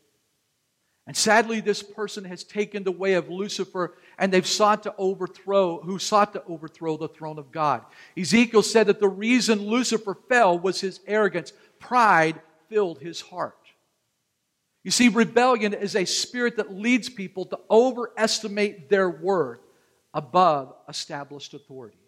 And 1.09 1.17
sadly, 1.17 1.61
this 1.61 1.83
person 1.83 2.25
has 2.25 2.45
taken 2.45 2.85
the 2.85 2.93
way 2.93 3.15
of 3.15 3.29
Lucifer 3.29 3.95
and 4.17 4.33
they've 4.33 4.47
sought 4.47 4.85
to 4.85 4.95
overthrow, 4.97 5.81
who 5.81 5.99
sought 5.99 6.33
to 6.35 6.45
overthrow 6.45 6.97
the 6.97 7.09
throne 7.09 7.39
of 7.39 7.51
God. 7.51 7.83
Ezekiel 8.17 8.63
said 8.63 8.87
that 8.87 9.01
the 9.01 9.09
reason 9.09 9.67
Lucifer 9.67 10.17
fell 10.29 10.57
was 10.57 10.81
his 10.81 11.01
arrogance. 11.07 11.53
Pride 11.81 12.41
filled 12.69 13.01
his 13.01 13.21
heart. 13.21 13.59
You 14.85 14.93
see, 14.93 15.09
rebellion 15.09 15.75
is 15.75 15.97
a 15.97 16.05
spirit 16.05 16.59
that 16.59 16.73
leads 16.73 17.09
people 17.09 17.45
to 17.47 17.59
overestimate 17.69 18.89
their 18.89 19.11
worth 19.11 19.66
above 20.17 20.75
established 20.89 21.53
authority. 21.53 21.99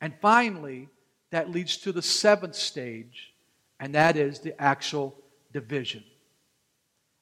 And 0.00 0.14
finally, 0.20 0.88
that 1.30 1.50
leads 1.50 1.76
to 1.78 1.92
the 1.92 2.02
seventh 2.02 2.54
stage, 2.54 3.34
and 3.78 3.94
that 3.94 4.16
is 4.16 4.40
the 4.40 4.60
actual 4.60 5.14
division. 5.52 6.02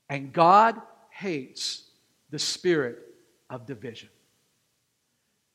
And 0.09 0.33
God 0.33 0.81
hates 1.11 1.91
the 2.31 2.39
spirit 2.39 2.99
of 3.51 3.67
division. 3.67 4.09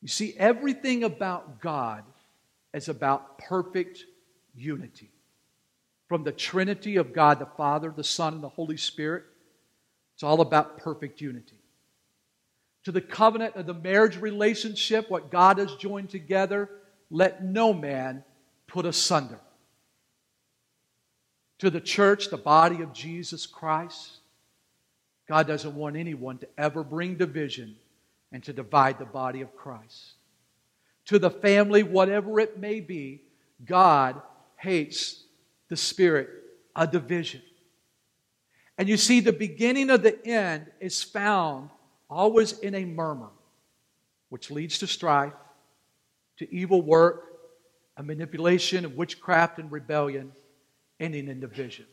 You 0.01 0.10
see, 0.10 0.36
everything 0.38 1.05
about 1.05 1.62
God 1.62 2.03
is 2.73 2.89
about 2.89 3.38
perfect 3.38 4.03
unity 4.53 5.12
from 6.10 6.23
the 6.23 6.32
Trinity 6.32 6.97
of 6.97 7.13
God 7.13 7.39
the 7.39 7.45
Father, 7.45 7.93
the 7.95 8.03
Son, 8.03 8.34
and 8.34 8.43
the 8.43 8.49
Holy 8.49 8.77
Spirit. 8.77 9.23
It's 10.15 10.23
all 10.23 10.41
about 10.41 10.77
perfect 10.77 11.21
unity. 11.21 11.59
To 12.86 12.92
the 12.92 13.02
covenant 13.02 13.56
of 13.56 13.65
the 13.65 13.74
marriage 13.74 14.18
relationship, 14.18 15.10
what 15.10 15.32
God 15.32 15.58
has 15.58 15.76
joined 15.76 16.10
together, 16.10 16.70
let 17.12 17.44
no 17.44 17.74
man 17.74 18.24
put 18.68 18.86
asunder. 18.86 19.39
To 21.60 21.70
the 21.70 21.82
church, 21.82 22.30
the 22.30 22.38
body 22.38 22.82
of 22.82 22.94
Jesus 22.94 23.46
Christ, 23.46 24.18
God 25.28 25.46
doesn't 25.46 25.76
want 25.76 25.98
anyone 25.98 26.38
to 26.39 26.48
ever 26.58 26.84
bring 26.84 27.15
division 27.15 27.76
and 28.32 28.44
to 28.44 28.54
divide 28.54 28.98
the 28.98 29.06
body 29.06 29.42
of 29.42 29.56
Christ. 29.56 30.13
To 31.06 31.20
the 31.20 31.30
family, 31.30 31.84
whatever 31.84 32.39
it 32.39 32.60
may 32.60 32.80
be, 32.80 33.24
God 33.65 34.22
hates 34.58 35.24
the 35.68 35.78
Spirit 35.78 36.30
a 36.76 36.88
division. 36.88 37.42
And 38.78 38.88
you 38.88 38.96
see, 38.96 39.20
the 39.20 39.34
beginning 39.34 39.89
of 39.89 40.04
the 40.04 40.26
end 40.26 40.68
is 40.80 41.04
found 41.04 41.70
always 42.10 42.58
in 42.60 42.76
a 42.76 42.86
murmur, 42.86 43.30
which 44.30 44.52
leads 44.52 44.80
to 44.80 44.88
strife, 44.88 45.34
to 46.38 46.54
evil 46.54 46.82
work, 46.82 47.26
a 47.98 48.04
manipulation 48.04 48.86
of 48.86 48.95
witchcraft 48.95 49.60
and 49.60 49.72
rebellion, 49.72 50.32
ending 51.00 51.28
in 51.28 51.39
division. 51.39 51.86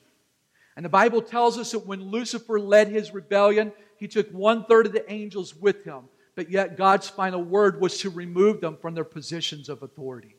And 0.76 0.84
the 0.84 0.90
Bible 0.90 1.22
tells 1.22 1.58
us 1.58 1.72
that 1.72 1.86
when 1.86 2.00
Lucifer 2.10 2.60
led 2.60 2.88
his 2.88 3.12
rebellion, 3.12 3.72
he 3.98 4.06
took 4.06 4.30
one 4.30 4.64
third 4.66 4.86
of 4.86 4.92
the 4.92 5.10
angels 5.10 5.54
with 5.54 5.84
him, 5.84 6.04
but 6.34 6.50
yet 6.50 6.76
God's 6.76 7.08
final 7.08 7.42
word 7.42 7.80
was 7.80 7.98
to 8.00 8.10
remove 8.10 8.60
them 8.60 8.76
from 8.76 8.94
their 8.94 9.04
positions 9.04 9.68
of 9.68 9.82
authority. 9.82 10.36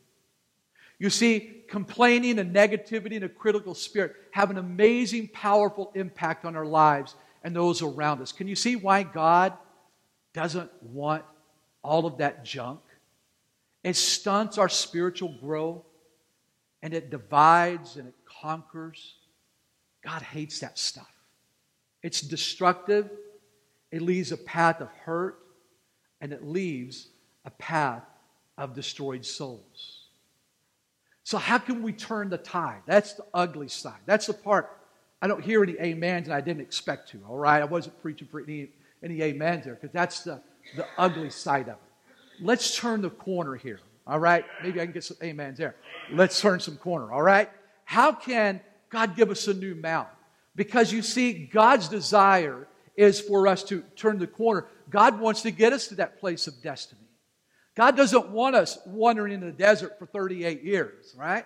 You 0.98 1.10
see, 1.10 1.62
complaining 1.68 2.38
and 2.38 2.54
negativity 2.54 3.16
and 3.16 3.24
a 3.24 3.28
critical 3.28 3.74
spirit 3.74 4.16
have 4.32 4.50
an 4.50 4.58
amazing, 4.58 5.28
powerful 5.28 5.92
impact 5.94 6.44
on 6.44 6.56
our 6.56 6.66
lives 6.66 7.14
and 7.44 7.54
those 7.54 7.82
around 7.82 8.20
us. 8.20 8.32
Can 8.32 8.48
you 8.48 8.56
see 8.56 8.74
why 8.74 9.02
God 9.04 9.52
doesn't 10.32 10.70
want 10.82 11.24
all 11.82 12.06
of 12.06 12.18
that 12.18 12.44
junk? 12.44 12.80
It 13.84 13.96
stunts 13.96 14.58
our 14.58 14.68
spiritual 14.68 15.34
growth 15.40 15.84
and 16.82 16.94
it 16.94 17.10
divides 17.10 17.96
and 17.96 18.08
it 18.08 18.14
conquers. 18.40 19.14
God 20.02 20.22
hates 20.22 20.60
that 20.60 20.78
stuff. 20.78 21.10
It's 22.02 22.20
destructive, 22.20 23.10
it 23.90 24.02
leaves 24.02 24.30
a 24.30 24.36
path 24.36 24.80
of 24.80 24.88
hurt, 25.04 25.38
and 26.20 26.32
it 26.32 26.44
leaves 26.44 27.08
a 27.44 27.50
path 27.50 28.04
of 28.56 28.74
destroyed 28.74 29.24
souls. 29.24 30.04
So, 31.24 31.38
how 31.38 31.58
can 31.58 31.82
we 31.82 31.92
turn 31.92 32.30
the 32.30 32.38
tide? 32.38 32.82
That's 32.86 33.14
the 33.14 33.24
ugly 33.34 33.68
side. 33.68 34.00
That's 34.06 34.26
the 34.26 34.34
part 34.34 34.78
I 35.20 35.26
don't 35.26 35.42
hear 35.42 35.62
any 35.62 35.78
amens, 35.78 36.28
and 36.28 36.34
I 36.34 36.40
didn't 36.40 36.62
expect 36.62 37.10
to, 37.10 37.20
all 37.28 37.36
right? 37.36 37.60
I 37.60 37.64
wasn't 37.64 38.00
preaching 38.00 38.28
for 38.28 38.40
any, 38.40 38.68
any 39.02 39.22
amens 39.22 39.64
there 39.64 39.74
because 39.74 39.92
that's 39.92 40.20
the, 40.20 40.40
the 40.76 40.86
ugly 40.96 41.30
side 41.30 41.68
of 41.68 41.76
it. 41.76 42.44
Let's 42.44 42.76
turn 42.76 43.02
the 43.02 43.10
corner 43.10 43.56
here, 43.56 43.80
all 44.06 44.18
right? 44.18 44.44
Maybe 44.62 44.80
I 44.80 44.84
can 44.84 44.92
get 44.92 45.04
some 45.04 45.16
amens 45.22 45.58
there. 45.58 45.76
Let's 46.12 46.40
turn 46.40 46.60
some 46.60 46.76
corner, 46.76 47.12
all 47.12 47.22
right? 47.22 47.50
How 47.84 48.12
can 48.12 48.60
God 48.90 49.16
give 49.16 49.30
us 49.30 49.48
a 49.48 49.54
new 49.54 49.74
mouth? 49.74 50.08
Because 50.54 50.92
you 50.92 51.02
see, 51.02 51.32
God's 51.32 51.88
desire 51.88 52.66
is 52.96 53.20
for 53.20 53.46
us 53.46 53.62
to 53.64 53.82
turn 53.96 54.18
the 54.18 54.26
corner. 54.26 54.66
God 54.90 55.20
wants 55.20 55.42
to 55.42 55.50
get 55.50 55.72
us 55.72 55.88
to 55.88 55.94
that 55.96 56.18
place 56.18 56.46
of 56.46 56.60
destiny. 56.62 57.00
God 57.76 57.96
doesn't 57.96 58.30
want 58.30 58.56
us 58.56 58.78
wandering 58.86 59.32
in 59.32 59.40
the 59.40 59.52
desert 59.52 59.98
for 60.00 60.06
38 60.06 60.64
years, 60.64 61.14
right? 61.16 61.44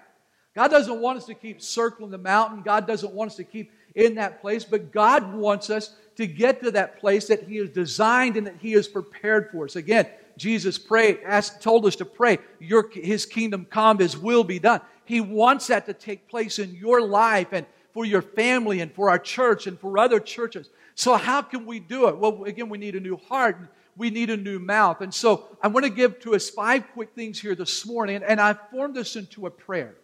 God 0.55 0.69
doesn't 0.69 1.01
want 1.01 1.19
us 1.19 1.27
to 1.27 1.35
keep 1.35 1.61
circling 1.61 2.11
the 2.11 2.19
mountain. 2.19 2.63
God 2.63 2.87
doesn't 2.87 3.13
want 3.13 3.31
us 3.31 3.37
to 3.37 3.45
keep 3.45 3.71
in 3.95 4.15
that 4.15 4.41
place, 4.41 4.65
but 4.65 4.93
God 4.93 5.35
wants 5.35 5.69
us 5.69 5.95
to 6.17 6.27
get 6.27 6.63
to 6.63 6.71
that 6.73 7.01
place 7.01 7.27
that 7.29 7.45
He 7.45 7.57
has 7.57 7.71
designed 7.71 8.37
and 8.37 8.47
that 8.47 8.57
He 8.61 8.73
has 8.73 8.89
prepared 8.89 9.51
for 9.51 9.65
us. 9.65 9.77
Again, 9.77 10.07
Jesus 10.37 10.79
prayed, 10.79 11.21
asked, 11.25 11.63
told 11.63 11.87
us 11.87 11.97
to 11.97 12.05
pray, 12.05 12.39
your, 12.59 12.89
His 12.93 13.27
kingdom 13.27 13.67
come, 13.69 13.99
His 13.99 14.17
will 14.17 14.45
be 14.45 14.59
done. 14.59 14.81
He 15.05 15.21
wants 15.21 15.67
that 15.67 15.87
to 15.87 15.93
take 15.93 16.29
place 16.29 16.59
in 16.59 16.75
your 16.75 17.03
life 17.03 17.49
and 17.53 17.67
for 17.93 18.05
your 18.05 18.23
family 18.23 18.81
and 18.81 18.93
for 18.93 19.11
our 19.11 19.19
church 19.19 19.67
and 19.67 19.79
for 19.79 19.99
other 19.99 20.21
churches. 20.21 20.71
So, 20.95 21.17
how 21.17 21.43
can 21.43 21.67
we 21.67 21.81
do 21.81 22.09
it? 22.09 22.17
Well, 22.17 22.45
again, 22.45 22.69
we 22.69 22.79
need 22.79 22.95
a 22.95 23.01
new 23.01 23.17
heart 23.17 23.59
we 23.97 24.11
need 24.11 24.31
a 24.31 24.37
new 24.37 24.59
mouth. 24.59 25.01
And 25.01 25.13
so 25.13 25.49
I 25.63 25.69
want 25.69 25.85
to 25.85 25.91
give 25.91 26.21
to 26.21 26.35
us 26.35 26.49
five 26.49 26.85
quick 26.93 27.11
things 27.15 27.41
here 27.41 27.55
this 27.55 27.87
morning, 27.87 28.23
and 28.27 28.41
I 28.41 28.55
formed 28.55 28.95
this 28.95 29.17
into 29.17 29.47
a 29.47 29.51
prayer 29.51 29.95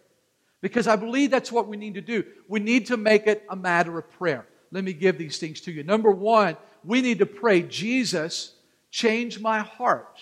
because 0.61 0.87
I 0.87 0.95
believe 0.95 1.31
that's 1.31 1.51
what 1.51 1.67
we 1.67 1.77
need 1.77 1.95
to 1.95 2.01
do. 2.01 2.23
We 2.47 2.59
need 2.59 2.87
to 2.87 2.97
make 2.97 3.27
it 3.27 3.43
a 3.49 3.55
matter 3.55 3.97
of 3.97 4.09
prayer. 4.11 4.45
Let 4.71 4.83
me 4.83 4.93
give 4.93 5.17
these 5.17 5.37
things 5.37 5.61
to 5.61 5.71
you. 5.71 5.83
Number 5.83 6.11
one, 6.11 6.57
we 6.83 7.01
need 7.01 7.19
to 7.19 7.25
pray, 7.25 7.61
Jesus, 7.61 8.53
change 8.91 9.39
my 9.39 9.59
heart. 9.59 10.19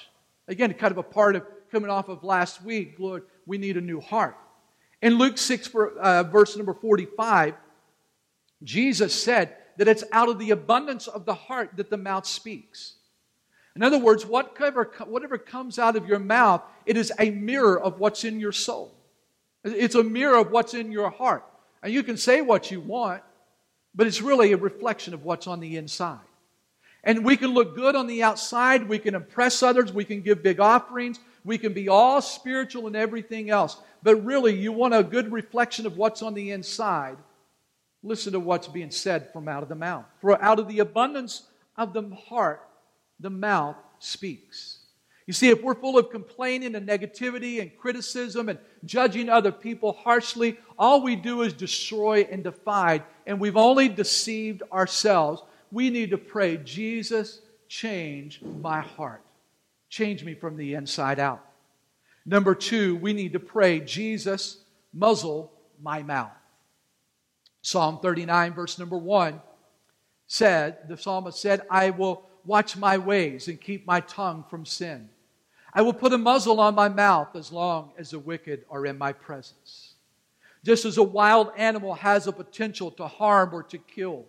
Again, 0.48 0.74
kind 0.74 0.92
of 0.92 0.98
a 0.98 1.04
part 1.04 1.36
of 1.36 1.44
coming 1.72 1.90
off 1.90 2.10
of 2.10 2.24
last 2.24 2.64
week, 2.64 2.96
Lord, 2.98 3.24
we 3.46 3.58
need 3.58 3.78
a 3.78 3.82
new 3.82 4.00
heart. 4.00 4.38
In 5.02 5.18
Luke 5.18 5.38
6, 5.38 5.70
uh, 5.76 6.24
verse 6.24 6.56
number 6.56 6.74
45, 6.74 7.56
Jesus 8.64 9.14
said 9.14 9.56
that 9.78 9.88
it's 9.88 10.04
out 10.12 10.30
of 10.30 10.40
the 10.40 10.52
abundance 10.52 11.08
of 11.08 11.26
the 11.26 11.34
heart 11.34 11.72
that 11.76 11.90
the 11.90 11.98
mouth 11.98 12.26
speaks. 12.26 12.96
In 13.76 13.84
other 13.84 14.00
words, 14.00 14.26
whatever, 14.26 14.92
whatever 15.06 15.38
comes 15.38 15.78
out 15.78 15.96
of 15.96 16.08
your 16.08 16.18
mouth, 16.18 16.64
it 16.88 16.98
is 16.98 17.14
a 17.20 17.30
mirror 17.30 17.80
of 17.80 18.00
what's 18.00 18.24
in 18.24 18.40
your 18.40 18.52
soul. 18.52 18.96
It's 19.64 19.94
a 19.94 20.04
mirror 20.04 20.40
of 20.40 20.52
what's 20.52 20.74
in 20.74 20.92
your 20.92 21.12
heart. 21.12 21.46
And 21.84 21.94
you 21.94 22.02
can 22.02 22.18
say 22.18 22.42
what 22.42 22.72
you 22.72 22.82
want, 22.82 23.22
but 23.98 24.08
it's 24.08 24.22
really 24.22 24.54
a 24.54 24.58
reflection 24.58 25.14
of 25.14 25.26
what's 25.26 25.48
on 25.48 25.60
the 25.60 25.76
inside. 25.76 26.20
And 27.04 27.26
we 27.26 27.36
can 27.36 27.54
look 27.54 27.76
good 27.76 27.96
on 27.96 28.08
the 28.08 28.24
outside, 28.24 28.88
we 28.88 29.00
can 29.00 29.16
impress 29.16 29.64
others, 29.64 29.92
we 29.92 30.06
can 30.06 30.22
give 30.22 30.44
big 30.44 30.60
offerings, 30.60 31.20
we 31.44 31.58
can 31.58 31.74
be 31.74 31.90
all 31.90 32.22
spiritual 32.22 32.88
and 32.88 32.96
everything 32.96 33.50
else. 33.50 33.78
But 34.04 34.24
really, 34.24 34.56
you 34.56 34.72
want 34.72 34.94
a 34.94 35.04
good 35.04 35.32
reflection 35.32 35.86
of 35.86 35.98
what's 35.98 36.22
on 36.22 36.34
the 36.34 36.52
inside. 36.52 37.18
Listen 38.04 38.34
to 38.34 38.40
what's 38.40 38.68
being 38.68 38.92
said 38.92 39.32
from 39.34 39.48
out 39.48 39.64
of 39.64 39.70
the 39.70 39.76
mouth. 39.76 40.06
For 40.22 40.42
out 40.42 40.60
of 40.60 40.68
the 40.68 40.80
abundance 40.80 41.44
of 41.76 41.94
the 41.94 42.04
heart, 42.28 42.62
the 43.20 43.30
mouth 43.30 43.78
speaks. 44.00 44.80
You 45.26 45.34
see, 45.34 45.50
if 45.50 45.62
we're 45.62 45.76
full 45.76 45.98
of 45.98 46.10
complaining 46.10 46.76
and 46.76 46.88
negativity 46.88 47.62
and 47.62 47.76
criticism 47.78 48.48
and 48.48 48.60
judging 48.86 49.28
other 49.28 49.52
people 49.52 49.92
harshly, 49.92 50.58
all 50.80 51.02
we 51.02 51.16
do 51.16 51.42
is 51.42 51.52
destroy 51.52 52.28
and 52.32 52.44
divide, 52.44 53.04
and 53.28 53.40
we've 53.40 53.58
only 53.58 53.90
deceived 53.90 54.64
ourselves. 54.72 55.44
We 55.72 55.92
need 55.92 56.12
to 56.12 56.18
pray, 56.18 56.58
Jesus, 56.58 57.42
change 57.68 58.42
my 58.42 58.80
heart. 58.80 59.22
Change 59.90 60.24
me 60.24 60.34
from 60.34 60.58
the 60.58 60.74
inside 60.74 61.20
out. 61.20 61.44
Number 62.26 62.56
two, 62.56 62.96
we 62.96 63.14
need 63.14 63.34
to 63.34 63.40
pray, 63.40 63.82
Jesus, 63.82 64.58
muzzle 64.94 65.52
my 65.82 66.02
mouth. 66.02 66.32
Psalm 67.62 68.00
39, 68.02 68.54
verse 68.54 68.80
number 68.80 68.98
one 68.98 69.42
said, 70.28 70.78
the 70.88 70.98
psalmist 70.98 71.40
said, 71.40 71.62
I 71.70 71.90
will 71.90 72.24
watch 72.46 72.78
my 72.78 72.98
ways 72.98 73.50
and 73.50 73.60
keep 73.60 73.86
my 73.86 74.00
tongue 74.02 74.46
from 74.50 74.66
sin. 74.66 75.10
I 75.74 75.82
will 75.82 75.94
put 75.94 76.14
a 76.14 76.18
muzzle 76.18 76.62
on 76.62 76.76
my 76.76 76.90
mouth 76.90 77.36
as 77.36 77.52
long 77.52 77.92
as 77.98 78.12
the 78.12 78.20
wicked 78.20 78.64
are 78.70 78.86
in 78.86 78.98
my 78.98 79.12
presence. 79.12 79.87
Just 80.64 80.86
as 80.86 80.98
a 80.98 81.04
wild 81.04 81.52
animal 81.58 81.94
has 81.94 82.28
a 82.28 82.32
potential 82.32 82.92
to 82.92 83.08
harm 83.08 83.54
or 83.54 83.64
to 83.64 83.78
kill, 83.78 84.26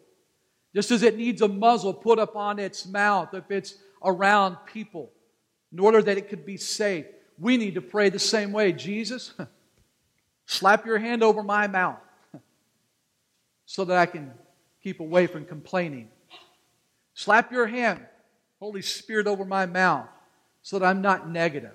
just 0.74 0.90
as 0.90 1.02
it 1.02 1.16
needs 1.16 1.42
a 1.42 1.48
muzzle 1.48 1.94
put 1.94 2.18
upon 2.18 2.58
its 2.58 2.86
mouth 2.86 3.32
if 3.34 3.50
it's 3.50 3.74
around 4.04 4.56
people, 4.66 5.10
in 5.72 5.80
order 5.80 6.02
that 6.02 6.16
it 6.16 6.28
could 6.28 6.46
be 6.46 6.56
safe, 6.56 7.06
we 7.38 7.56
need 7.56 7.74
to 7.74 7.80
pray 7.80 8.08
the 8.08 8.18
same 8.18 8.52
way. 8.52 8.72
Jesus, 8.72 9.34
slap 10.46 10.86
your 10.86 10.98
hand 10.98 11.22
over 11.22 11.42
my 11.42 11.66
mouth 11.66 12.00
so 13.66 13.84
that 13.84 13.96
I 13.96 14.06
can 14.06 14.32
keep 14.82 15.00
away 15.00 15.26
from 15.26 15.44
complaining. 15.44 16.08
Slap 17.14 17.50
your 17.50 17.66
hand, 17.66 18.06
Holy 18.60 18.82
Spirit, 18.82 19.26
over 19.26 19.44
my 19.44 19.66
mouth 19.66 20.08
so 20.62 20.78
that 20.78 20.86
I'm 20.86 21.00
not 21.00 21.28
negative. 21.28 21.74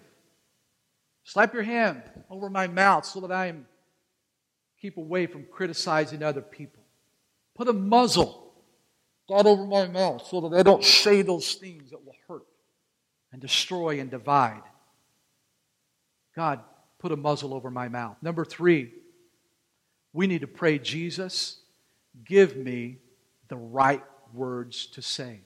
Slap 1.23 1.53
your 1.53 1.63
hand 1.63 2.01
over 2.29 2.49
my 2.49 2.67
mouth 2.67 3.05
so 3.05 3.21
that 3.21 3.31
I 3.31 3.47
am 3.47 3.65
keep 4.83 4.97
away 4.97 5.25
from 5.25 5.45
criticizing 5.49 6.21
other 6.21 6.41
people. 6.41 6.83
Put 7.55 7.69
a 7.69 7.73
muzzle 7.73 8.51
God 9.29 9.47
over 9.47 9.65
my 9.65 9.87
mouth 9.87 10.27
so 10.27 10.41
that 10.41 10.59
I 10.59 10.61
don't 10.61 10.83
say 10.83 11.21
those 11.21 11.53
things 11.53 11.91
that 11.91 12.05
will 12.05 12.17
hurt 12.27 12.43
and 13.31 13.41
destroy 13.41 14.01
and 14.01 14.11
divide. 14.11 14.61
God, 16.35 16.59
put 16.99 17.13
a 17.13 17.15
muzzle 17.15 17.53
over 17.53 17.71
my 17.71 17.87
mouth. 17.87 18.17
Number 18.21 18.43
three, 18.43 18.91
we 20.11 20.27
need 20.27 20.41
to 20.41 20.47
pray, 20.47 20.79
Jesus, 20.79 21.59
give 22.25 22.57
me 22.57 22.97
the 23.47 23.55
right 23.55 24.03
words 24.33 24.87
to 24.87 25.01
say. 25.01 25.39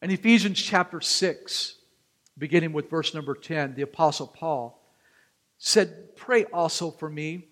In 0.00 0.12
Ephesians 0.12 0.62
chapter 0.62 1.00
6, 1.00 1.74
beginning 2.38 2.72
with 2.72 2.88
verse 2.88 3.14
number 3.14 3.34
10, 3.34 3.74
the 3.74 3.82
Apostle 3.82 4.28
Paul 4.28 4.80
said, 5.58 6.14
Pray 6.14 6.44
also 6.44 6.92
for 6.92 7.10
me 7.10 7.48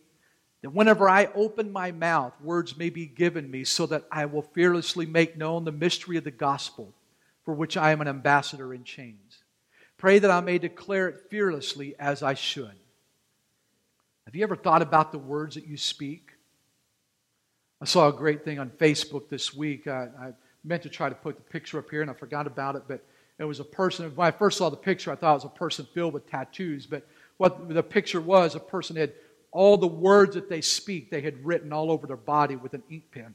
that 0.64 0.70
whenever 0.70 1.11
I 1.11 1.27
open 1.35 1.70
my 1.70 1.92
mouth, 1.92 2.33
words 2.40 2.74
may 2.79 2.88
be 2.88 3.05
given 3.05 3.50
me 3.50 3.64
so 3.64 3.85
that 3.85 4.07
I 4.11 4.24
will 4.24 4.40
fearlessly 4.40 5.05
make 5.05 5.37
known 5.37 5.66
the 5.66 5.72
mystery 5.72 6.16
of 6.16 6.24
the 6.24 6.31
gospel 6.31 6.94
for 7.44 7.53
which 7.53 7.77
I 7.77 7.92
am 7.92 8.00
an 8.00 8.09
ambassador 8.09 8.72
in 8.72 8.83
chains. 8.83 9.42
Pray 9.98 10.18
that 10.18 10.31
I 10.31 10.40
may 10.40 10.57
declare 10.57 11.07
it 11.09 11.27
fearlessly 11.29 11.94
as 11.98 12.22
I 12.22 12.33
should. 12.33 12.72
Have 14.24 14.35
you 14.35 14.42
ever 14.42 14.57
thought 14.57 14.81
about 14.81 15.12
the 15.12 15.18
words 15.18 15.57
that 15.57 15.66
you 15.66 15.77
speak? 15.77 16.31
I 17.83 17.85
saw 17.85 18.09
a 18.09 18.12
great 18.14 18.42
thing 18.42 18.59
on 18.59 18.70
Facebook 18.70 19.29
this 19.29 19.53
week. 19.53 19.87
I, 19.87 20.09
I 20.18 20.33
meant 20.64 20.83
to 20.85 20.88
try 20.88 21.11
to 21.11 21.14
put 21.14 21.37
the 21.37 21.42
picture 21.42 21.79
up 21.79 21.90
here 21.90 22.00
and 22.00 22.11
I 22.11 22.14
forgot 22.14 22.46
about 22.46 22.74
it, 22.74 22.85
but 22.88 23.05
it 23.38 23.44
was 23.44 23.61
a 23.61 23.64
person. 23.64 24.11
When 24.16 24.27
I 24.27 24.31
first 24.31 24.57
saw 24.57 24.70
the 24.70 24.79
picture, 24.79 25.12
I 25.12 25.16
thought 25.16 25.33
it 25.33 25.35
was 25.35 25.44
a 25.44 25.48
person 25.59 25.87
filled 25.92 26.14
with 26.14 26.27
tattoos. 26.27 26.87
But 26.87 27.07
what 27.37 27.68
the 27.68 27.83
picture 27.83 28.22
was, 28.22 28.55
a 28.55 28.61
person 28.61 28.96
had 28.96 29.12
all 29.54 29.76
the 29.76 29.86
words 29.86 30.34
that 30.34 30.50
they 30.50 30.60
speak, 30.60 31.10
they 31.10 31.20
had 31.20 31.46
written 31.46 31.72
all 31.72 31.90
over 31.90 32.08
their 32.08 32.16
body 32.16 32.56
with 32.56 32.74
an 32.74 32.82
ink 32.90 33.04
pen. 33.12 33.34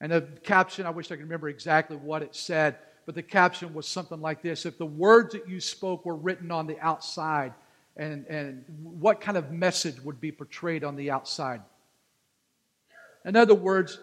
And 0.00 0.12
the 0.12 0.22
caption, 0.44 0.86
I 0.86 0.90
wish 0.90 1.06
I 1.06 1.16
could 1.16 1.24
remember 1.24 1.48
exactly 1.48 1.96
what 1.96 2.22
it 2.22 2.36
said, 2.36 2.76
but 3.04 3.16
the 3.16 3.22
caption 3.22 3.74
was 3.74 3.88
something 3.88 4.20
like 4.20 4.42
this 4.42 4.64
If 4.64 4.78
the 4.78 4.86
words 4.86 5.32
that 5.34 5.48
you 5.48 5.60
spoke 5.60 6.06
were 6.06 6.14
written 6.14 6.52
on 6.52 6.68
the 6.68 6.78
outside, 6.78 7.52
and, 7.96 8.26
and 8.26 8.64
what 8.82 9.20
kind 9.20 9.36
of 9.36 9.50
message 9.50 10.00
would 10.02 10.20
be 10.20 10.30
portrayed 10.30 10.84
on 10.84 10.94
the 10.94 11.10
outside? 11.10 11.62
In 13.24 13.34
other 13.34 13.56
words, 13.56 13.98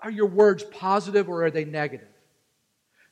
are 0.00 0.10
your 0.10 0.26
words 0.26 0.64
positive 0.64 1.28
or 1.28 1.44
are 1.44 1.50
they 1.50 1.64
negative? 1.64 2.08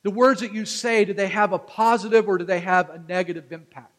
The 0.03 0.11
words 0.11 0.41
that 0.41 0.53
you 0.53 0.65
say, 0.65 1.05
do 1.05 1.13
they 1.13 1.29
have 1.29 1.53
a 1.53 1.59
positive 1.59 2.27
or 2.27 2.37
do 2.37 2.43
they 2.43 2.59
have 2.59 2.89
a 2.89 2.99
negative 3.07 3.51
impact? 3.53 3.94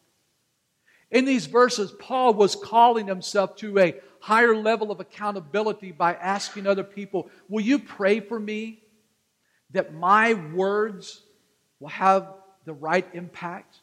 In 1.11 1.25
these 1.25 1.47
verses, 1.47 1.93
Paul 1.99 2.35
was 2.35 2.57
calling 2.57 3.07
himself 3.07 3.57
to 3.57 3.79
a 3.79 3.95
higher 4.21 4.57
level 4.57 4.91
of 4.91 5.01
accountability 5.01 5.93
by 5.93 6.15
asking 6.15 6.67
other 6.67 6.83
people, 6.83 7.31
Will 7.49 7.63
you 7.63 7.79
pray 7.79 8.21
for 8.21 8.39
me 8.39 8.83
that 9.71 9.95
my 9.95 10.35
words 10.35 11.23
will 11.79 11.89
have 11.89 12.33
the 12.65 12.73
right 12.73 13.07
impact? 13.13 13.77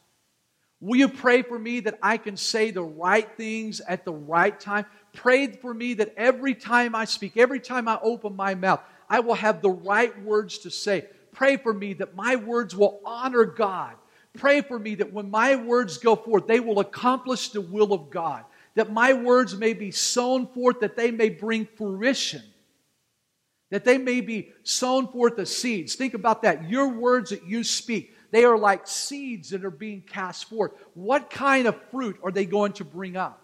Will 0.81 0.97
you 0.97 1.07
pray 1.07 1.43
for 1.43 1.57
me 1.57 1.79
that 1.81 1.97
I 2.03 2.17
can 2.17 2.36
say 2.36 2.71
the 2.71 2.83
right 2.83 3.29
things 3.38 3.79
at 3.79 4.03
the 4.03 4.12
right 4.12 4.59
time? 4.59 4.86
Pray 5.13 5.47
for 5.47 5.73
me 5.73 5.93
that 5.93 6.13
every 6.17 6.53
time 6.55 6.93
I 6.93 7.05
speak, 7.05 7.38
every 7.38 7.62
time 7.62 7.88
I 7.88 7.97
open 8.03 8.36
my 8.36 8.53
mouth, 8.53 8.81
I 9.09 9.21
will 9.21 9.36
have 9.36 9.62
the 9.62 9.69
right 9.69 10.21
words 10.23 10.57
to 10.59 10.69
say. 10.69 11.05
Pray 11.31 11.55
for 11.55 11.73
me 11.73 11.93
that 11.93 12.15
my 12.15 12.36
words 12.36 12.75
will 12.75 12.99
honor 13.05 13.45
God. 13.45 13.95
Pray 14.34 14.62
for 14.62 14.80
me 14.80 14.96
that 14.96 15.13
when 15.13 15.30
my 15.30 15.56
words 15.56 15.98
go 15.98 16.15
forth, 16.15 16.48
they 16.48 16.60
will 16.60 16.80
accomplish 16.80 17.50
the 17.50 17.62
will 17.62 17.93
of 17.93 18.10
God. 18.10 18.43
That 18.76 18.91
my 18.91 19.13
words 19.13 19.56
may 19.56 19.74
be 19.74 19.91
sown 19.91 20.48
forth, 20.48 20.80
that 20.80 20.98
they 20.98 21.12
may 21.12 21.30
bring 21.30 21.67
fruition. 21.78 22.41
That 23.69 23.86
they 23.86 23.98
may 23.98 24.22
be 24.22 24.52
sown 24.63 25.08
forth 25.08 25.38
as 25.38 25.56
seeds. 25.56 25.96
Think 25.96 26.15
about 26.15 26.41
that. 26.41 26.69
Your 26.69 26.88
words 26.88 27.30
that 27.30 27.46
you 27.46 27.63
speak, 27.63 28.15
they 28.32 28.43
are 28.46 28.58
like 28.58 28.88
seeds 28.88 29.52
that 29.52 29.63
are 29.63 29.72
being 29.72 30.02
cast 30.02 30.50
forth. 30.50 30.72
What 30.96 31.30
kind 31.30 31.67
of 31.67 31.80
fruit 31.91 32.19
are 32.24 32.32
they 32.32 32.46
going 32.46 32.74
to 32.74 32.84
bring 32.84 33.15
up? 33.15 33.39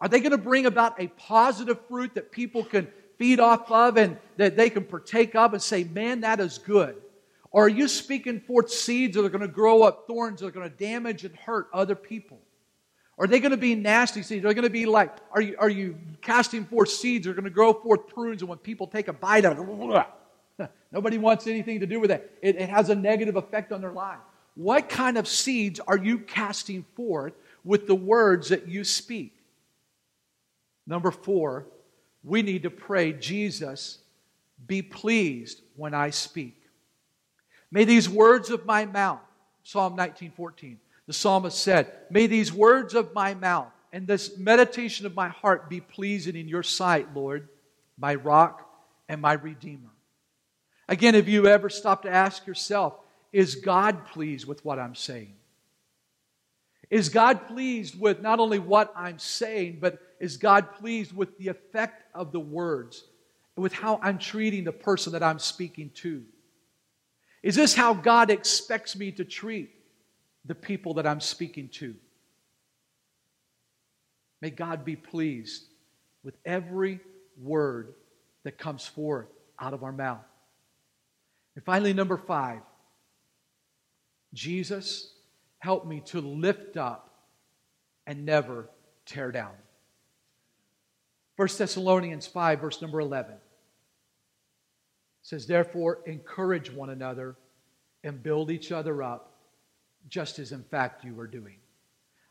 Are 0.00 0.08
they 0.08 0.18
going 0.18 0.32
to 0.32 0.38
bring 0.38 0.66
about 0.66 1.00
a 1.00 1.06
positive 1.06 1.78
fruit 1.86 2.14
that 2.16 2.32
people 2.32 2.64
can 2.64 2.88
feed 3.16 3.38
off 3.38 3.70
of 3.70 3.96
and 3.96 4.18
that 4.36 4.56
they 4.56 4.70
can 4.70 4.84
partake 4.84 5.36
of 5.36 5.52
and 5.52 5.62
say, 5.62 5.84
man, 5.84 6.22
that 6.22 6.40
is 6.40 6.58
good? 6.58 7.00
Or 7.54 7.66
are 7.66 7.68
you 7.68 7.86
speaking 7.86 8.40
forth 8.40 8.68
seeds 8.68 9.14
that 9.14 9.24
are 9.24 9.28
going 9.28 9.40
to 9.40 9.46
grow 9.46 9.84
up 9.84 10.08
thorns 10.08 10.40
that 10.40 10.46
are 10.46 10.50
going 10.50 10.68
to 10.68 10.76
damage 10.76 11.24
and 11.24 11.36
hurt 11.36 11.68
other 11.72 11.94
people? 11.94 12.40
Are 13.16 13.28
they 13.28 13.38
going 13.38 13.52
to 13.52 13.56
be 13.56 13.76
nasty 13.76 14.24
seeds? 14.24 14.44
Are 14.44 14.48
they 14.48 14.54
going 14.54 14.64
to 14.64 14.70
be 14.70 14.86
like, 14.86 15.14
are 15.30 15.40
you, 15.40 15.54
are 15.60 15.68
you 15.68 15.96
casting 16.20 16.64
forth 16.64 16.88
seeds 16.88 17.26
that 17.26 17.30
are 17.30 17.34
going 17.34 17.44
to 17.44 17.50
grow 17.50 17.72
forth 17.72 18.08
prunes 18.08 18.42
and 18.42 18.48
when 18.48 18.58
people 18.58 18.88
take 18.88 19.06
a 19.06 19.12
bite 19.12 19.44
of 19.44 19.56
it, 19.56 20.68
nobody 20.92 21.16
wants 21.16 21.46
anything 21.46 21.78
to 21.78 21.86
do 21.86 22.00
with 22.00 22.10
that. 22.10 22.28
It, 22.42 22.56
it 22.56 22.68
has 22.68 22.90
a 22.90 22.94
negative 22.96 23.36
effect 23.36 23.70
on 23.70 23.80
their 23.80 23.92
life. 23.92 24.18
What 24.56 24.88
kind 24.88 25.16
of 25.16 25.28
seeds 25.28 25.78
are 25.78 25.96
you 25.96 26.18
casting 26.18 26.84
forth 26.96 27.34
with 27.62 27.86
the 27.86 27.94
words 27.94 28.48
that 28.48 28.66
you 28.66 28.82
speak? 28.82 29.32
Number 30.88 31.12
four, 31.12 31.68
we 32.24 32.42
need 32.42 32.64
to 32.64 32.70
pray, 32.70 33.12
Jesus, 33.12 33.98
be 34.66 34.82
pleased 34.82 35.62
when 35.76 35.94
I 35.94 36.10
speak. 36.10 36.60
May 37.74 37.84
these 37.84 38.08
words 38.08 38.50
of 38.50 38.64
my 38.66 38.86
mouth, 38.86 39.18
Psalm 39.64 39.96
19:14, 39.96 40.76
the 41.08 41.12
psalmist 41.12 41.58
said, 41.58 41.92
May 42.08 42.28
these 42.28 42.52
words 42.52 42.94
of 42.94 43.12
my 43.14 43.34
mouth 43.34 43.72
and 43.92 44.06
this 44.06 44.38
meditation 44.38 45.06
of 45.06 45.16
my 45.16 45.26
heart 45.26 45.68
be 45.68 45.80
pleasing 45.80 46.36
in 46.36 46.46
your 46.46 46.62
sight, 46.62 47.12
Lord, 47.16 47.48
my 47.98 48.14
rock 48.14 48.70
and 49.08 49.20
my 49.20 49.32
redeemer. 49.32 49.90
Again, 50.88 51.14
have 51.14 51.26
you 51.26 51.48
ever 51.48 51.68
stopped 51.68 52.04
to 52.04 52.12
ask 52.12 52.46
yourself, 52.46 52.94
is 53.32 53.56
God 53.56 54.06
pleased 54.06 54.46
with 54.46 54.64
what 54.64 54.78
I'm 54.78 54.94
saying? 54.94 55.34
Is 56.90 57.08
God 57.08 57.48
pleased 57.48 57.98
with 57.98 58.22
not 58.22 58.38
only 58.38 58.60
what 58.60 58.92
I'm 58.94 59.18
saying, 59.18 59.78
but 59.80 59.98
is 60.20 60.36
God 60.36 60.74
pleased 60.74 61.12
with 61.12 61.36
the 61.38 61.48
effect 61.48 62.04
of 62.14 62.30
the 62.30 62.38
words, 62.38 63.02
with 63.56 63.72
how 63.72 63.98
I'm 64.00 64.18
treating 64.18 64.62
the 64.62 64.70
person 64.70 65.12
that 65.14 65.24
I'm 65.24 65.40
speaking 65.40 65.90
to? 65.96 66.24
Is 67.44 67.56
this 67.56 67.74
how 67.74 67.92
God 67.92 68.30
expects 68.30 68.96
me 68.96 69.12
to 69.12 69.24
treat 69.24 69.70
the 70.46 70.54
people 70.54 70.94
that 70.94 71.06
I'm 71.06 71.20
speaking 71.20 71.68
to? 71.74 71.94
May 74.40 74.48
God 74.48 74.82
be 74.82 74.96
pleased 74.96 75.64
with 76.22 76.34
every 76.46 77.00
word 77.38 77.92
that 78.44 78.56
comes 78.56 78.86
forth 78.86 79.26
out 79.60 79.74
of 79.74 79.84
our 79.84 79.92
mouth. 79.92 80.24
And 81.54 81.62
finally, 81.66 81.92
number 81.92 82.16
five, 82.16 82.62
Jesus, 84.32 85.12
help 85.58 85.86
me 85.86 86.00
to 86.06 86.22
lift 86.22 86.78
up 86.78 87.10
and 88.06 88.24
never 88.24 88.70
tear 89.04 89.30
down. 89.30 89.52
1 91.36 91.48
Thessalonians 91.58 92.26
5, 92.26 92.60
verse 92.62 92.80
number 92.80 93.00
11 93.00 93.34
says, 95.24 95.46
Therefore, 95.46 96.00
encourage 96.06 96.70
one 96.70 96.90
another 96.90 97.34
and 98.04 98.22
build 98.22 98.50
each 98.50 98.70
other 98.70 99.02
up, 99.02 99.32
just 100.08 100.38
as 100.38 100.52
in 100.52 100.62
fact 100.62 101.02
you 101.02 101.18
are 101.18 101.26
doing. 101.26 101.56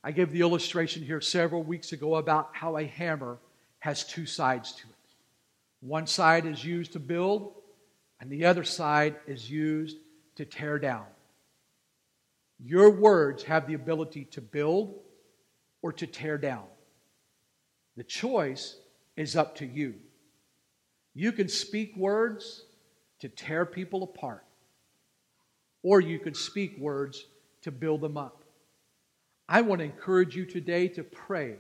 I 0.04 0.12
gave 0.12 0.32
the 0.32 0.42
illustration 0.42 1.02
here 1.02 1.20
several 1.20 1.64
weeks 1.64 1.92
ago 1.92 2.16
about 2.16 2.52
how 2.54 2.78
a 2.78 2.86
hammer 2.86 3.40
has 3.80 4.06
two 4.06 4.28
sides 4.28 4.74
to 4.74 4.84
it. 4.84 5.16
One 5.82 6.06
side 6.06 6.46
is 6.46 6.64
used 6.64 6.94
to 6.94 7.00
build, 7.00 7.56
and 8.22 8.30
the 8.30 8.46
other 8.46 8.64
side 8.64 9.16
is 9.26 9.50
used 9.50 9.98
to 10.36 10.46
tear 10.46 10.78
down. 10.78 11.06
Your 12.64 12.92
words 12.92 13.44
have 13.44 13.68
the 13.68 13.74
ability 13.74 14.26
to 14.26 14.42
build 14.42 15.00
or 15.82 15.92
to 15.94 16.06
tear 16.06 16.38
down. 16.38 16.66
The 17.98 18.04
choice 18.04 18.78
is 19.18 19.36
up 19.36 19.56
to 19.58 19.66
you. 19.66 19.96
You 21.16 21.32
can 21.32 21.50
speak 21.50 21.98
words 21.98 22.66
to 23.24 23.30
tear 23.30 23.66
people 23.66 24.04
apart, 24.04 24.44
or 25.82 26.02
you 26.02 26.20
can 26.20 26.34
speak 26.34 26.78
words 26.78 27.28
to 27.62 27.72
build 27.72 28.02
them 28.02 28.18
up. 28.18 28.44
I 29.48 29.62
want 29.62 29.80
to 29.80 29.86
encourage 29.86 30.36
you 30.36 30.46
today 30.46 30.90
to 30.90 31.06
pray 31.06 31.56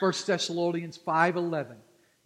1 0.00 0.26
Thessalonians 0.26 0.96
5:11. 0.96 1.76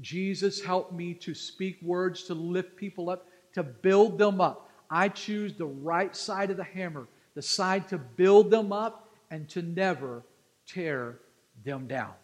Jesus 0.00 0.62
help 0.62 0.92
me 0.92 1.14
to 1.14 1.34
speak 1.34 1.82
words 1.82 2.22
to 2.28 2.34
lift 2.34 2.76
people 2.76 3.10
up, 3.10 3.26
to 3.54 3.64
build 3.64 4.18
them 4.18 4.40
up. 4.40 4.70
I 4.88 5.08
choose 5.08 5.54
the 5.54 5.66
right 5.66 6.14
side 6.14 6.52
of 6.52 6.56
the 6.56 6.62
hammer, 6.62 7.08
the 7.34 7.42
side 7.42 7.88
to 7.88 7.98
build 7.98 8.52
them 8.52 8.72
up 8.72 9.12
and 9.32 9.48
to 9.48 9.62
never 9.62 10.22
tear 10.64 11.18
them 11.64 11.88
down. 11.88 12.14